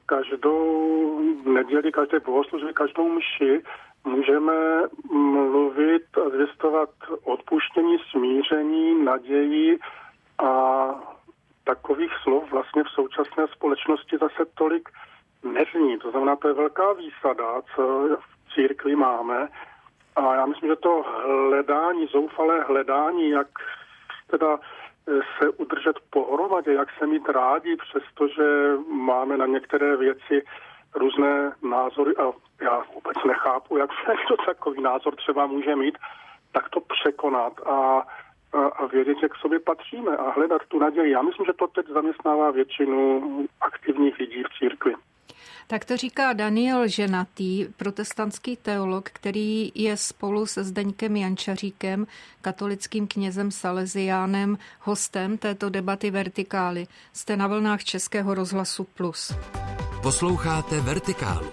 každou 0.07 1.21
neděli, 1.45 1.93
každé 1.93 2.21
bohoslužby, 2.21 2.73
každou 2.75 3.09
mši 3.09 3.63
můžeme 4.07 4.55
mluvit 5.11 6.19
a 6.27 6.29
zvěstovat 6.29 6.91
odpuštění, 7.25 7.97
smíření, 8.11 9.05
naději 9.05 9.79
a 10.39 10.89
takových 11.65 12.13
slov 12.23 12.51
vlastně 12.51 12.85
v 12.85 12.89
současné 12.89 13.47
společnosti 13.49 14.19
zase 14.19 14.45
tolik 14.55 14.89
nezní. 15.43 15.99
To 15.99 16.11
znamená, 16.11 16.37
to 16.37 16.49
je 16.49 16.55
velká 16.55 16.93
výsada, 16.93 17.63
co 17.75 17.83
v 18.21 18.55
církvi 18.55 18.97
máme. 18.97 19.49
A 20.17 20.35
já 20.35 20.47
myslím, 20.47 20.71
že 20.71 20.77
to 20.77 21.05
hledání, 21.49 22.07
zoufalé 22.07 22.63
hledání, 22.63 23.31
jak 23.31 23.49
teda 24.31 24.59
se 25.39 25.49
udržet 25.49 25.97
pohromadě, 26.11 26.73
jak 26.73 26.89
se 26.99 27.07
mít 27.07 27.29
rádi, 27.29 27.77
přestože 27.77 28.73
máme 28.89 29.37
na 29.37 29.47
některé 29.47 29.97
věci 29.97 30.43
různé 30.97 31.53
názory 31.63 32.17
a 32.17 32.33
já 32.61 32.83
vůbec 32.95 33.17
nechápu, 33.27 33.77
jak 33.77 33.91
se 33.91 34.13
to 34.29 34.37
takový 34.47 34.83
názor 34.83 35.17
třeba 35.17 35.47
může 35.47 35.77
mít, 35.77 35.99
tak 36.53 36.69
to 36.69 36.81
překonat 36.81 37.53
a, 37.67 38.03
a, 38.53 38.67
a 38.67 38.87
vědět, 38.87 39.17
jak 39.23 39.33
k 39.33 39.37
sobě 39.37 39.59
patříme 39.61 40.17
a 40.17 40.31
hledat 40.31 40.63
tu 40.69 40.79
naději. 40.79 41.13
Já 41.13 41.23
myslím, 41.23 41.47
že 41.47 41.53
to 41.53 41.67
teď 41.67 41.87
zaměstnává 41.89 42.51
většinu 42.51 43.23
aktivních 43.61 44.19
lidí 44.19 44.43
v 44.43 44.59
církvi. 44.59 44.95
Tak 45.69 45.85
to 45.85 45.97
říká 45.97 46.33
Daniel 46.33 46.89
Ženatý, 46.89 47.67
protestantský 47.77 48.57
teolog, 48.57 49.05
který 49.05 49.73
je 49.75 49.97
spolu 49.97 50.47
se 50.47 50.65
Zdeňkem 50.65 51.17
Jančaříkem, 51.17 52.07
katolickým 52.43 53.09
knězem 53.09 53.51
Salesiánem, 53.51 54.59
hostem 54.81 55.39
této 55.39 55.71
debaty 55.71 56.11
Vertikály. 56.11 56.87
Jste 57.13 57.37
na 57.37 57.47
vlnách 57.47 57.85
Českého 57.85 58.35
rozhlasu 58.35 58.85
Plus. 58.85 59.33
Posloucháte 60.03 60.81
Vertikálu. 60.81 61.47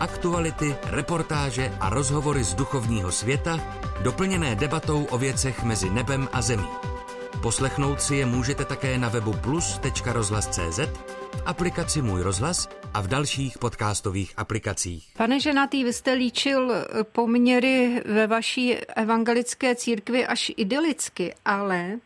Aktuality, 0.00 0.76
reportáže 0.84 1.76
a 1.80 1.88
rozhovory 1.88 2.44
z 2.44 2.54
duchovního 2.54 3.12
světa, 3.12 3.60
doplněné 4.02 4.56
debatou 4.56 5.04
o 5.04 5.18
věcech 5.18 5.62
mezi 5.62 5.90
nebem 5.90 6.28
a 6.32 6.42
zemí. 6.42 6.68
Poslechnout 7.42 8.02
si 8.02 8.16
je 8.16 8.26
můžete 8.26 8.64
také 8.64 8.98
na 8.98 9.08
webu 9.08 9.32
plus.rozhlas.cz, 9.32 10.78
v 11.36 11.42
aplikaci 11.46 12.02
Můj 12.02 12.22
rozhlas 12.22 12.68
a 12.94 13.00
v 13.00 13.06
dalších 13.06 13.58
podcastových 13.58 14.32
aplikacích. 14.36 15.12
Pane 15.16 15.40
Ženatý, 15.40 15.84
vy 15.84 15.92
jste 15.92 16.12
líčil 16.12 16.72
poměry 17.12 18.02
ve 18.06 18.26
vaší 18.26 18.76
evangelické 18.76 19.74
církvi 19.74 20.26
až 20.26 20.52
idylicky, 20.56 21.34
ale 21.44 21.98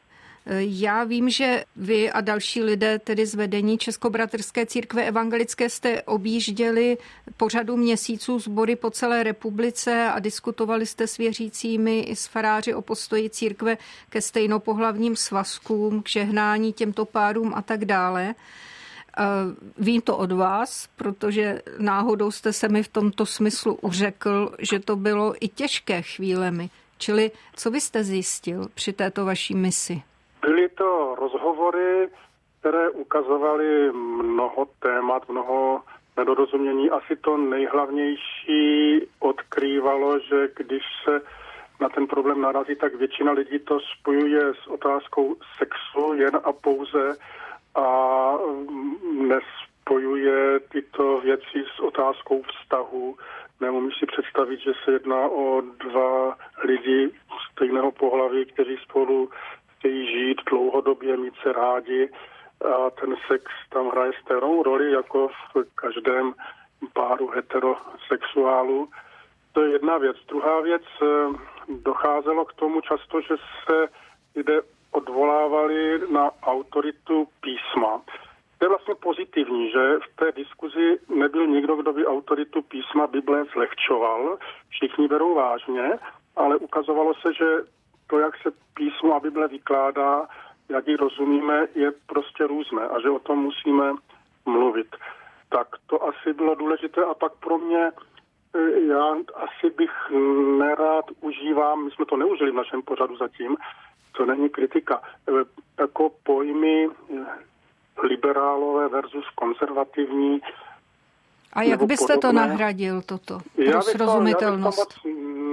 já 0.58 1.04
vím, 1.04 1.30
že 1.30 1.64
vy 1.76 2.10
a 2.10 2.20
další 2.20 2.62
lidé, 2.62 2.98
tedy 2.98 3.26
z 3.26 3.34
vedení 3.34 3.78
Českobratrské 3.78 4.66
církve 4.66 5.04
evangelické, 5.04 5.70
jste 5.70 6.02
objížděli 6.02 6.98
po 7.36 7.48
řadu 7.48 7.76
měsíců 7.76 8.38
sbory 8.38 8.76
po 8.76 8.90
celé 8.90 9.22
republice 9.22 10.10
a 10.14 10.18
diskutovali 10.18 10.86
jste 10.86 11.06
s 11.06 11.16
věřícími 11.16 12.00
i 12.00 12.16
s 12.16 12.26
faráři 12.26 12.74
o 12.74 12.82
postoji 12.82 13.30
církve 13.30 13.78
ke 14.08 14.20
stejnopohlavním 14.20 15.16
svazkům, 15.16 16.02
k 16.02 16.08
žehnání 16.08 16.72
těmto 16.72 17.04
párům 17.04 17.52
a 17.54 17.62
tak 17.62 17.84
dále. 17.84 18.34
Vím 19.78 20.00
to 20.00 20.16
od 20.16 20.32
vás, 20.32 20.88
protože 20.96 21.62
náhodou 21.78 22.30
jste 22.30 22.52
se 22.52 22.68
mi 22.68 22.82
v 22.82 22.88
tomto 22.88 23.26
smyslu 23.26 23.74
uřekl, 23.74 24.54
že 24.58 24.78
to 24.78 24.96
bylo 24.96 25.34
i 25.40 25.48
těžké 25.48 26.02
chvílemi. 26.02 26.70
Čili 26.98 27.30
co 27.56 27.70
vy 27.70 27.80
jste 27.80 28.04
zjistil 28.04 28.68
při 28.74 28.92
této 28.92 29.24
vaší 29.24 29.54
misi? 29.54 30.02
Byly 30.44 30.68
to 30.68 31.14
rozhovory, 31.14 32.08
které 32.60 32.90
ukazovaly 32.90 33.92
mnoho 33.92 34.66
témat, 34.78 35.28
mnoho 35.28 35.80
nedorozumění. 36.16 36.90
Asi 36.90 37.16
to 37.16 37.36
nejhlavnější 37.36 39.00
odkrývalo, 39.20 40.18
že 40.18 40.48
když 40.56 40.82
se 41.04 41.20
na 41.80 41.88
ten 41.88 42.06
problém 42.06 42.40
narazí, 42.40 42.76
tak 42.76 42.94
většina 42.94 43.32
lidí 43.32 43.58
to 43.58 43.78
spojuje 43.80 44.54
s 44.54 44.66
otázkou 44.66 45.36
sexu 45.58 46.14
jen 46.14 46.40
a 46.44 46.52
pouze 46.52 47.16
a 47.74 47.88
nespojuje 49.12 50.60
tyto 50.60 51.20
věci 51.20 51.64
s 51.76 51.80
otázkou 51.80 52.42
vztahu. 52.42 53.16
Neumím 53.60 53.90
si 53.98 54.06
představit, 54.06 54.60
že 54.60 54.72
se 54.84 54.92
jedná 54.92 55.28
o 55.28 55.60
dva 55.60 56.36
lidi 56.64 57.10
stejného 57.52 57.92
pohlaví, 57.92 58.44
kteří 58.44 58.76
spolu 58.82 59.30
chtějí 59.84 60.06
žít 60.06 60.40
dlouhodobě, 60.50 61.16
mít 61.16 61.34
se 61.42 61.52
rádi 61.52 62.08
a 62.64 62.90
ten 62.90 63.16
sex 63.26 63.44
tam 63.70 63.88
hraje 63.88 64.12
stejnou 64.22 64.62
roli 64.62 64.92
jako 64.92 65.28
v 65.28 65.64
každém 65.74 66.34
páru 66.92 67.28
heterosexuálů. 67.28 68.88
To 69.52 69.62
je 69.62 69.72
jedna 69.72 69.98
věc. 69.98 70.16
Druhá 70.28 70.60
věc, 70.60 70.82
eh, 71.02 71.06
docházelo 71.82 72.44
k 72.44 72.52
tomu 72.52 72.80
často, 72.80 73.20
že 73.20 73.34
se 73.64 73.88
lidé 74.36 74.60
odvolávali 74.90 76.00
na 76.12 76.30
autoritu 76.42 77.28
písma. 77.40 78.02
To 78.58 78.64
je 78.64 78.68
vlastně 78.68 78.94
pozitivní, 78.94 79.70
že 79.70 79.98
v 79.98 80.16
té 80.16 80.32
diskuzi 80.32 80.98
nebyl 81.14 81.46
nikdo, 81.46 81.76
kdo 81.76 81.92
by 81.92 82.06
autoritu 82.06 82.62
písma 82.62 83.06
Bible 83.06 83.44
zlehčoval. 83.44 84.38
Všichni 84.68 85.08
berou 85.08 85.34
vážně, 85.34 85.98
ale 86.36 86.56
ukazovalo 86.56 87.14
se, 87.14 87.32
že 87.34 87.74
to, 88.06 88.18
jak 88.18 88.36
se 88.42 88.50
písmo 88.74 89.14
a 89.14 89.20
Bible 89.20 89.48
vykládá, 89.48 90.26
jak 90.68 90.88
ji 90.88 90.96
rozumíme, 90.96 91.66
je 91.74 91.92
prostě 92.06 92.46
různé 92.46 92.82
a 92.88 93.00
že 93.00 93.10
o 93.10 93.18
tom 93.18 93.38
musíme 93.38 93.92
mluvit. 94.46 94.96
Tak 95.48 95.68
to 95.86 96.04
asi 96.04 96.32
bylo 96.32 96.54
důležité 96.54 97.04
a 97.04 97.14
pak 97.14 97.32
pro 97.32 97.58
mě 97.58 97.92
e, 98.54 98.80
já 98.80 99.14
asi 99.34 99.74
bych 99.76 99.90
nerád 100.58 101.04
užívám, 101.20 101.84
my 101.84 101.90
jsme 101.90 102.04
to 102.04 102.16
neužili 102.16 102.50
v 102.50 102.54
našem 102.54 102.82
pořadu 102.82 103.16
zatím, 103.16 103.56
to 104.16 104.26
není 104.26 104.48
kritika, 104.48 105.02
e, 105.28 105.32
jako 105.82 106.10
pojmy 106.22 106.84
e, 106.84 106.90
liberálové 108.02 108.88
versus 108.88 109.24
konzervativní. 109.34 110.40
A 111.52 111.62
jak 111.62 111.82
byste 111.82 112.14
podobné. 112.14 112.42
to 112.42 112.48
nahradil, 112.48 113.02
toto? 113.02 113.34
Já 113.56 113.78
bych, 113.78 113.96
to, 113.96 114.04
já 114.04 114.20
bych 114.20 114.36
to 114.36 114.56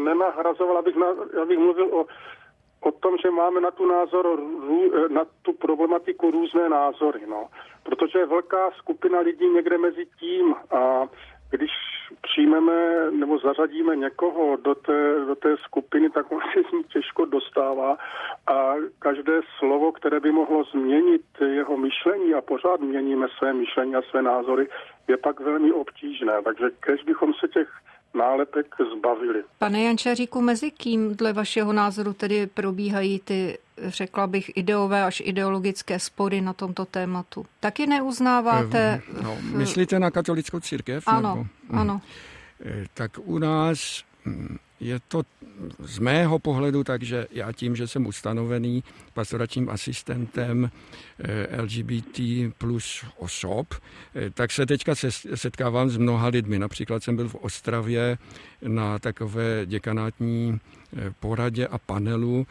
nenahrazoval, 0.04 0.78
abych, 0.78 0.96
na, 0.96 1.08
já 1.38 1.46
bych 1.46 1.60
mluvil 1.60 1.96
o 1.96 2.06
o 2.82 2.92
tom, 2.92 3.18
že 3.18 3.32
máme 3.32 3.62
na 3.62 3.72
tu 3.72 3.86
názor, 3.86 4.40
na 5.10 5.26
tu 5.42 5.54
problematiku 5.54 6.32
různé 6.32 6.70
názory, 6.70 7.22
no. 7.28 7.48
Protože 7.84 8.20
je 8.20 8.26
velká 8.26 8.72
skupina 8.72 9.20
lidí 9.20 9.50
někde 9.50 9.78
mezi 9.78 10.06
tím 10.20 10.56
a 10.72 11.08
když 11.50 11.72
přijmeme 12.22 13.12
nebo 13.12 13.40
zařadíme 13.40 13.96
někoho 13.96 14.56
do 14.56 14.76
té, 14.76 15.26
do 15.26 15.36
té 15.36 15.58
skupiny, 15.58 16.10
tak 16.10 16.32
on 16.32 16.42
se 16.54 16.70
z 16.70 16.72
ní 16.72 16.84
těžko 16.84 17.26
dostává 17.26 17.98
a 18.48 18.74
každé 19.00 19.42
slovo, 19.60 19.92
které 19.92 20.20
by 20.20 20.32
mohlo 20.32 20.64
změnit 20.64 21.22
jeho 21.46 21.78
myšlení 21.78 22.34
a 22.34 22.42
pořád 22.42 22.82
měníme 22.82 23.28
své 23.38 23.54
myšlení 23.54 23.96
a 23.96 24.02
své 24.02 24.22
názory, 24.22 24.70
je 25.08 25.18
pak 25.18 25.40
velmi 25.40 25.72
obtížné. 25.72 26.42
Takže 26.44 26.70
kež 26.80 27.04
bychom 27.04 27.34
se 27.34 27.48
těch 27.48 27.70
nálepek 28.14 28.76
zbavili. 28.98 29.44
Pane 29.58 29.84
Jančaříku, 29.84 30.42
mezi 30.42 30.72
kým 30.72 31.16
dle 31.16 31.34
vašeho 31.34 31.74
názoru 31.74 32.14
tedy 32.14 32.48
probíhají 32.48 33.20
ty, 33.20 33.58
řekla 33.78 34.28
bych, 34.28 34.52
ideové 34.58 35.04
až 35.04 35.22
ideologické 35.26 36.00
spory 36.00 36.42
na 36.42 36.54
tomto 36.54 36.86
tématu? 36.86 37.46
Taky 37.60 37.88
neuznáváte? 37.88 39.02
No, 39.24 39.38
myslíte 39.42 40.00
na 40.00 40.12
katolickou 40.12 40.60
církev? 40.60 41.04
Ano, 41.08 41.36
nebo? 41.36 41.80
Ano. 41.80 42.02
Eh, 42.66 42.86
tak 42.94 43.12
u 43.24 43.38
nás 43.38 44.04
je 44.82 45.00
to 45.08 45.24
z 45.80 46.00
mého 46.00 46.40
pohledu 46.40 46.84
tak, 46.84 47.04
že 47.04 47.28
já 47.32 47.52
tím, 47.52 47.76
že 47.76 47.88
jsem 47.88 48.06
ustanovený 48.06 48.84
pastoračním 49.14 49.70
asistentem 49.70 50.72
eh, 51.20 51.62
LGBT 51.62 52.20
plus 52.58 53.06
osob, 53.18 53.74
eh, 54.16 54.30
tak 54.30 54.52
se 54.52 54.66
teďka 54.66 54.96
setkávám 55.36 55.90
s 55.90 55.98
mnoha 55.98 56.28
lidmi. 56.28 56.60
Například 56.60 57.04
jsem 57.04 57.16
byl 57.16 57.30
v 57.30 57.36
Ostravě 57.36 58.18
na 58.62 59.00
takové 59.00 59.66
děkanátní 59.66 60.60
eh, 60.60 61.14
poradě 61.20 61.68
a 61.68 61.78
panelu 61.78 62.48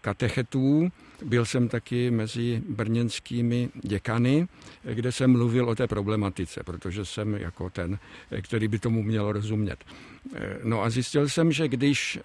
katechetů 0.00 0.90
byl 1.24 1.44
jsem 1.44 1.68
taky 1.68 2.10
mezi 2.10 2.62
brněnskými 2.68 3.68
děkany, 3.82 4.48
kde 4.92 5.12
jsem 5.12 5.32
mluvil 5.32 5.68
o 5.68 5.74
té 5.74 5.86
problematice, 5.86 6.62
protože 6.64 7.04
jsem 7.04 7.34
jako 7.34 7.70
ten, 7.70 7.98
který 8.42 8.68
by 8.68 8.78
tomu 8.78 9.02
měl 9.02 9.32
rozumět. 9.32 9.84
No 10.64 10.82
a 10.82 10.90
zjistil 10.90 11.28
jsem, 11.28 11.52
že 11.52 11.68
když 11.68 12.18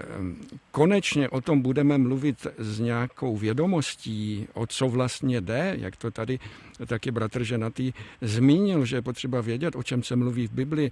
konečně 0.71 1.29
o 1.29 1.41
tom 1.41 1.61
budeme 1.61 1.97
mluvit 1.97 2.47
s 2.57 2.79
nějakou 2.79 3.37
vědomostí, 3.37 4.47
o 4.53 4.67
co 4.67 4.89
vlastně 4.89 5.41
jde, 5.41 5.75
jak 5.79 5.95
to 5.95 6.11
tady 6.11 6.39
taky 6.85 7.11
bratr 7.11 7.43
ženatý 7.43 7.93
zmínil, 8.21 8.85
že 8.85 8.95
je 8.95 9.01
potřeba 9.01 9.41
vědět, 9.41 9.75
o 9.75 9.83
čem 9.83 10.03
se 10.03 10.15
mluví 10.15 10.47
v 10.47 10.51
Bibli, 10.51 10.91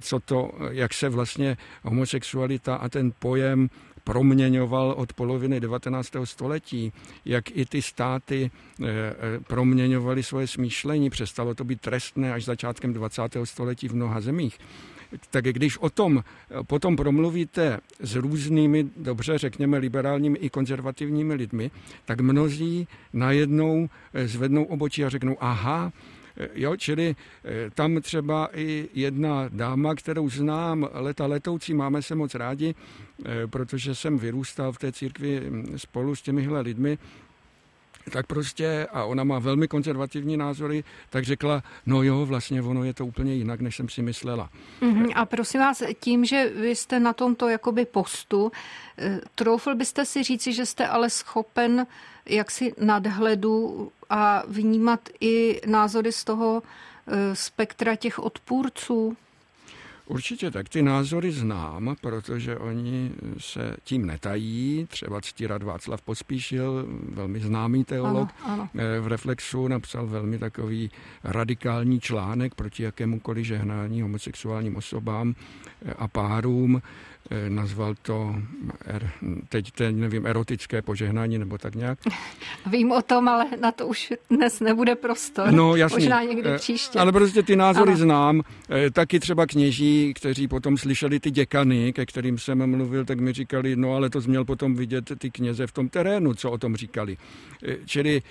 co 0.00 0.20
to, 0.20 0.52
jak 0.70 0.94
se 0.94 1.08
vlastně 1.08 1.56
homosexualita 1.82 2.76
a 2.76 2.88
ten 2.88 3.12
pojem 3.18 3.68
proměňoval 4.06 4.94
od 4.96 5.12
poloviny 5.12 5.60
19. 5.60 6.10
století, 6.24 6.92
jak 7.24 7.56
i 7.56 7.66
ty 7.66 7.82
státy 7.82 8.50
eh, 8.50 8.84
eh, 8.86 9.14
proměňovaly 9.46 10.22
svoje 10.22 10.46
smýšlení, 10.46 11.10
přestalo 11.10 11.54
to 11.54 11.64
být 11.64 11.80
trestné 11.80 12.32
až 12.32 12.44
začátkem 12.44 12.92
20. 12.92 13.22
století 13.44 13.88
v 13.88 13.94
mnoha 13.94 14.20
zemích 14.20 14.58
tak 15.30 15.44
když 15.44 15.78
o 15.78 15.90
tom 15.90 16.24
potom 16.66 16.96
promluvíte 16.96 17.80
s 18.00 18.14
různými, 18.14 18.86
dobře 18.96 19.38
řekněme, 19.38 19.78
liberálními 19.78 20.38
i 20.38 20.50
konzervativními 20.50 21.34
lidmi, 21.34 21.70
tak 22.04 22.20
mnozí 22.20 22.88
najednou 23.12 23.88
eh, 24.14 24.28
zvednou 24.28 24.64
obočí 24.64 25.04
a 25.04 25.08
řeknou, 25.08 25.36
aha, 25.40 25.92
Eh, 25.92 26.15
jo, 26.54 26.76
čili 26.76 27.16
eh, 27.44 27.70
tam 27.70 28.00
třeba 28.00 28.48
i 28.54 28.88
jedna 28.94 29.48
dáma, 29.48 29.94
kterou 29.94 30.30
znám 30.30 30.88
leta 30.92 31.26
letoucí, 31.26 31.74
máme 31.74 32.02
se 32.02 32.14
moc 32.14 32.34
rádi, 32.34 32.74
eh, 33.24 33.46
protože 33.46 33.94
jsem 33.94 34.18
vyrůstal 34.18 34.72
v 34.72 34.78
té 34.78 34.92
církvi 34.92 35.40
hm, 35.40 35.78
spolu 35.78 36.16
s 36.16 36.22
těmihle 36.22 36.60
lidmi, 36.60 36.98
tak 38.12 38.26
prostě, 38.26 38.86
a 38.92 39.04
ona 39.04 39.24
má 39.24 39.38
velmi 39.38 39.68
konzervativní 39.68 40.36
názory, 40.36 40.84
tak 41.10 41.24
řekla, 41.24 41.62
no 41.86 42.02
jo, 42.02 42.26
vlastně 42.26 42.62
ono 42.62 42.84
je 42.84 42.94
to 42.94 43.06
úplně 43.06 43.34
jinak, 43.34 43.60
než 43.60 43.76
jsem 43.76 43.88
si 43.88 44.02
myslela. 44.02 44.50
Mm-hmm. 44.80 45.12
A 45.14 45.26
prosím 45.26 45.60
vás, 45.60 45.82
tím, 46.00 46.24
že 46.24 46.52
vy 46.56 46.76
jste 46.76 47.00
na 47.00 47.12
tomto 47.12 47.48
jakoby 47.48 47.84
postu, 47.84 48.52
troufl 49.34 49.74
byste 49.74 50.04
si 50.04 50.22
říci, 50.22 50.52
že 50.52 50.66
jste 50.66 50.86
ale 50.86 51.10
schopen 51.10 51.86
jaksi 52.28 52.72
nadhledu 52.80 53.88
a 54.10 54.42
vnímat 54.48 55.08
i 55.20 55.60
názory 55.66 56.12
z 56.12 56.24
toho 56.24 56.62
e, 57.06 57.36
spektra 57.36 57.96
těch 57.96 58.18
odpůrců? 58.18 59.16
Určitě 60.06 60.50
tak. 60.50 60.68
Ty 60.68 60.82
názory 60.82 61.32
znám, 61.32 61.96
protože 62.00 62.56
oni 62.56 63.12
se 63.38 63.76
tím 63.84 64.06
netají. 64.06 64.86
Třeba 64.90 65.20
ctírat 65.20 65.62
Václav 65.62 66.02
Pospíšil, 66.02 66.86
velmi 67.08 67.40
známý 67.40 67.84
teolog, 67.84 68.28
ano, 68.44 68.52
ano. 68.52 68.68
E, 68.74 69.00
v 69.00 69.06
Reflexu 69.06 69.68
napsal 69.68 70.06
velmi 70.06 70.38
takový 70.38 70.90
radikální 71.24 72.00
článek 72.00 72.54
proti 72.54 72.82
jakémukoliv 72.82 73.46
žehnání 73.46 74.02
homosexuálním 74.02 74.76
osobám 74.76 75.34
e, 75.84 75.92
a 75.92 76.08
párům. 76.08 76.82
Eh, 77.30 77.50
nazval 77.50 77.94
to, 78.02 78.34
er, 78.84 79.10
teď 79.48 79.70
teď 79.70 79.96
nevím, 79.96 80.26
erotické 80.26 80.82
požehnání 80.82 81.38
nebo 81.38 81.58
tak 81.58 81.74
nějak. 81.74 81.98
Vím 82.70 82.92
o 82.92 83.02
tom, 83.02 83.28
ale 83.28 83.46
na 83.60 83.72
to 83.72 83.86
už 83.86 84.12
dnes 84.30 84.60
nebude 84.60 84.94
prostor. 84.94 85.52
No 85.52 85.76
jasně. 85.76 85.96
Možná 85.96 86.22
někdy 86.22 86.50
eh, 86.50 86.58
příště. 86.58 86.98
Ale 86.98 87.12
prostě 87.12 87.42
ty 87.42 87.56
názory 87.56 87.90
ano. 87.90 87.98
znám. 87.98 88.42
Eh, 88.70 88.90
taky 88.90 89.20
třeba 89.20 89.46
kněží, 89.46 90.14
kteří 90.14 90.48
potom 90.48 90.76
slyšeli 90.76 91.20
ty 91.20 91.30
děkany, 91.30 91.92
ke 91.92 92.06
kterým 92.06 92.38
jsem 92.38 92.76
mluvil, 92.76 93.04
tak 93.04 93.20
mi 93.20 93.32
říkali, 93.32 93.76
no 93.76 93.94
ale 93.94 94.10
to 94.10 94.20
měl 94.26 94.44
potom 94.44 94.74
vidět 94.74 95.12
ty 95.18 95.30
kněze 95.30 95.66
v 95.66 95.72
tom 95.72 95.88
terénu, 95.88 96.34
co 96.34 96.50
o 96.50 96.58
tom 96.58 96.76
říkali. 96.76 97.16
Čili 97.86 98.22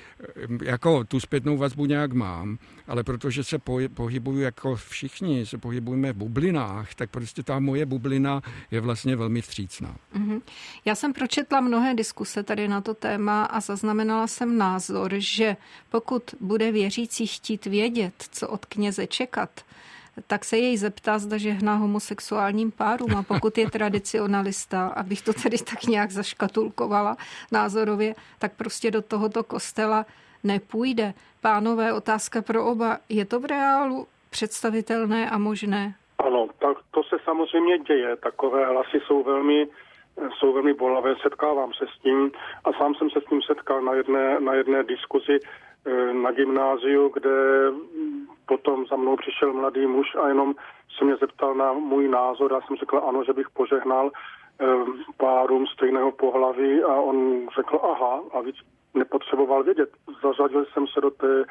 jako 0.63 1.03
tu 1.03 1.19
zpětnou 1.19 1.57
vazbu 1.57 1.85
nějak 1.85 2.13
mám, 2.13 2.57
ale 2.87 3.03
protože 3.03 3.43
se 3.43 3.59
pohybuju 3.93 4.39
jako 4.39 4.75
všichni, 4.75 5.45
se 5.45 5.57
pohybujeme 5.57 6.13
v 6.13 6.15
bublinách, 6.15 6.95
tak 6.95 7.09
prostě 7.09 7.43
ta 7.43 7.59
moje 7.59 7.85
bublina 7.85 8.41
je 8.71 8.81
vlastně 8.81 9.15
velmi 9.15 9.41
vstřícná. 9.41 9.95
Mm-hmm. 10.15 10.41
Já 10.85 10.95
jsem 10.95 11.13
pročetla 11.13 11.61
mnohé 11.61 11.93
diskuse 11.93 12.43
tady 12.43 12.67
na 12.67 12.81
to 12.81 12.93
téma 12.93 13.45
a 13.45 13.59
zaznamenala 13.59 14.27
jsem 14.27 14.57
názor, 14.57 15.13
že 15.17 15.57
pokud 15.89 16.35
bude 16.39 16.71
věřící 16.71 17.27
chtít 17.27 17.65
vědět, 17.65 18.13
co 18.31 18.47
od 18.47 18.65
kněze 18.65 19.07
čekat, 19.07 19.49
tak 20.27 20.45
se 20.45 20.57
jej 20.57 20.77
zeptá, 20.77 21.19
zda 21.19 21.37
žehná 21.37 21.75
homosexuálním 21.75 22.71
párům 22.71 23.15
a 23.15 23.23
pokud 23.23 23.57
je 23.57 23.69
tradicionalista, 23.69 24.87
abych 24.87 25.21
to 25.21 25.33
tedy 25.33 25.57
tak 25.57 25.83
nějak 25.83 26.11
zaškatulkovala 26.11 27.17
názorově, 27.51 28.15
tak 28.39 28.53
prostě 28.53 28.91
do 28.91 29.01
tohoto 29.01 29.43
kostela 29.43 30.05
nepůjde. 30.45 31.13
Pánové, 31.41 31.93
otázka 31.93 32.41
pro 32.41 32.65
oba. 32.65 32.97
Je 33.09 33.25
to 33.25 33.39
v 33.39 33.45
reálu 33.45 34.07
představitelné 34.29 35.29
a 35.29 35.37
možné? 35.37 35.95
Ano, 36.17 36.47
tak 36.59 36.77
to 36.91 37.03
se 37.03 37.15
samozřejmě 37.23 37.77
děje. 37.77 38.15
Takové 38.15 38.65
hlasy 38.65 38.99
jsou 39.05 39.23
velmi, 39.23 39.67
jsou 40.39 40.53
velmi 40.53 40.73
bolavé, 40.73 41.15
setkávám 41.21 41.73
se 41.73 41.85
s 41.95 42.01
tím 42.01 42.31
a 42.65 42.73
sám 42.73 42.95
jsem 42.95 43.09
se 43.09 43.21
s 43.21 43.29
tím 43.29 43.41
setkal 43.41 43.81
na 43.81 43.93
jedné, 43.93 44.39
na 44.39 44.53
jedné 44.53 44.83
diskuzi 44.83 45.39
eh, 45.39 46.13
na 46.13 46.31
gymnáziu, 46.31 47.11
kde 47.13 47.31
potom 48.45 48.85
za 48.85 48.95
mnou 48.95 49.15
přišel 49.15 49.53
mladý 49.53 49.85
muž 49.87 50.07
a 50.15 50.27
jenom 50.27 50.55
se 50.97 51.05
mě 51.05 51.15
zeptal 51.15 51.55
na 51.55 51.73
můj 51.73 52.07
názor. 52.07 52.53
Já 52.53 52.61
jsem 52.61 52.75
řekl 52.75 53.03
ano, 53.07 53.23
že 53.23 53.33
bych 53.33 53.49
požehnal 53.49 54.11
eh, 54.11 54.65
párům 55.17 55.67
stejného 55.67 56.11
pohlaví 56.11 56.83
a 56.83 56.93
on 56.93 57.47
řekl 57.55 57.79
aha 57.83 58.23
a 58.33 58.41
víc 58.41 58.55
nepotřeboval 58.95 59.63
vědět. 59.63 59.89
Zařadil 60.23 60.65
jsem 60.65 60.87
se 60.87 61.01
do 61.01 61.11
té 61.11 61.45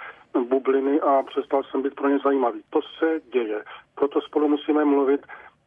bubliny 0.49 1.01
a 1.01 1.23
přestal 1.23 1.63
jsem 1.63 1.83
být 1.83 1.95
pro 1.95 2.09
ně 2.09 2.19
zajímavý. 2.19 2.63
To 2.71 2.81
se 2.99 3.21
děje. 3.33 3.65
Proto 3.95 4.21
spolu 4.21 4.49
musíme 4.49 4.85
mluvit 4.85 5.21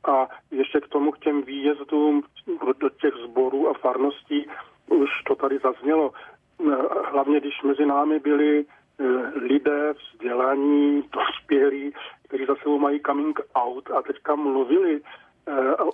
a 0.08 0.28
ještě 0.52 0.82
k 0.82 0.88
tomu 0.88 1.12
k 1.12 1.20
těm 1.20 1.42
výjezdům 1.42 2.24
do 2.80 2.90
těch 2.90 3.14
sborů 3.14 3.70
a 3.70 3.74
farností, 3.74 4.48
už 4.88 5.10
to 5.28 5.36
tady 5.36 5.60
zaznělo, 5.60 6.12
hlavně 7.12 7.40
když 7.40 7.62
mezi 7.62 7.86
námi 7.86 8.20
byli 8.20 8.66
eh, 8.66 9.04
lidé 9.36 9.94
vzdělaní, 9.94 11.04
dospělí, 11.12 11.94
kteří 12.28 12.46
za 12.46 12.56
sebou 12.56 12.80
mají 12.80 13.00
coming 13.06 13.40
out 13.56 13.92
a 13.92 14.02
teďka 14.02 14.36
mluvili 14.36 15.02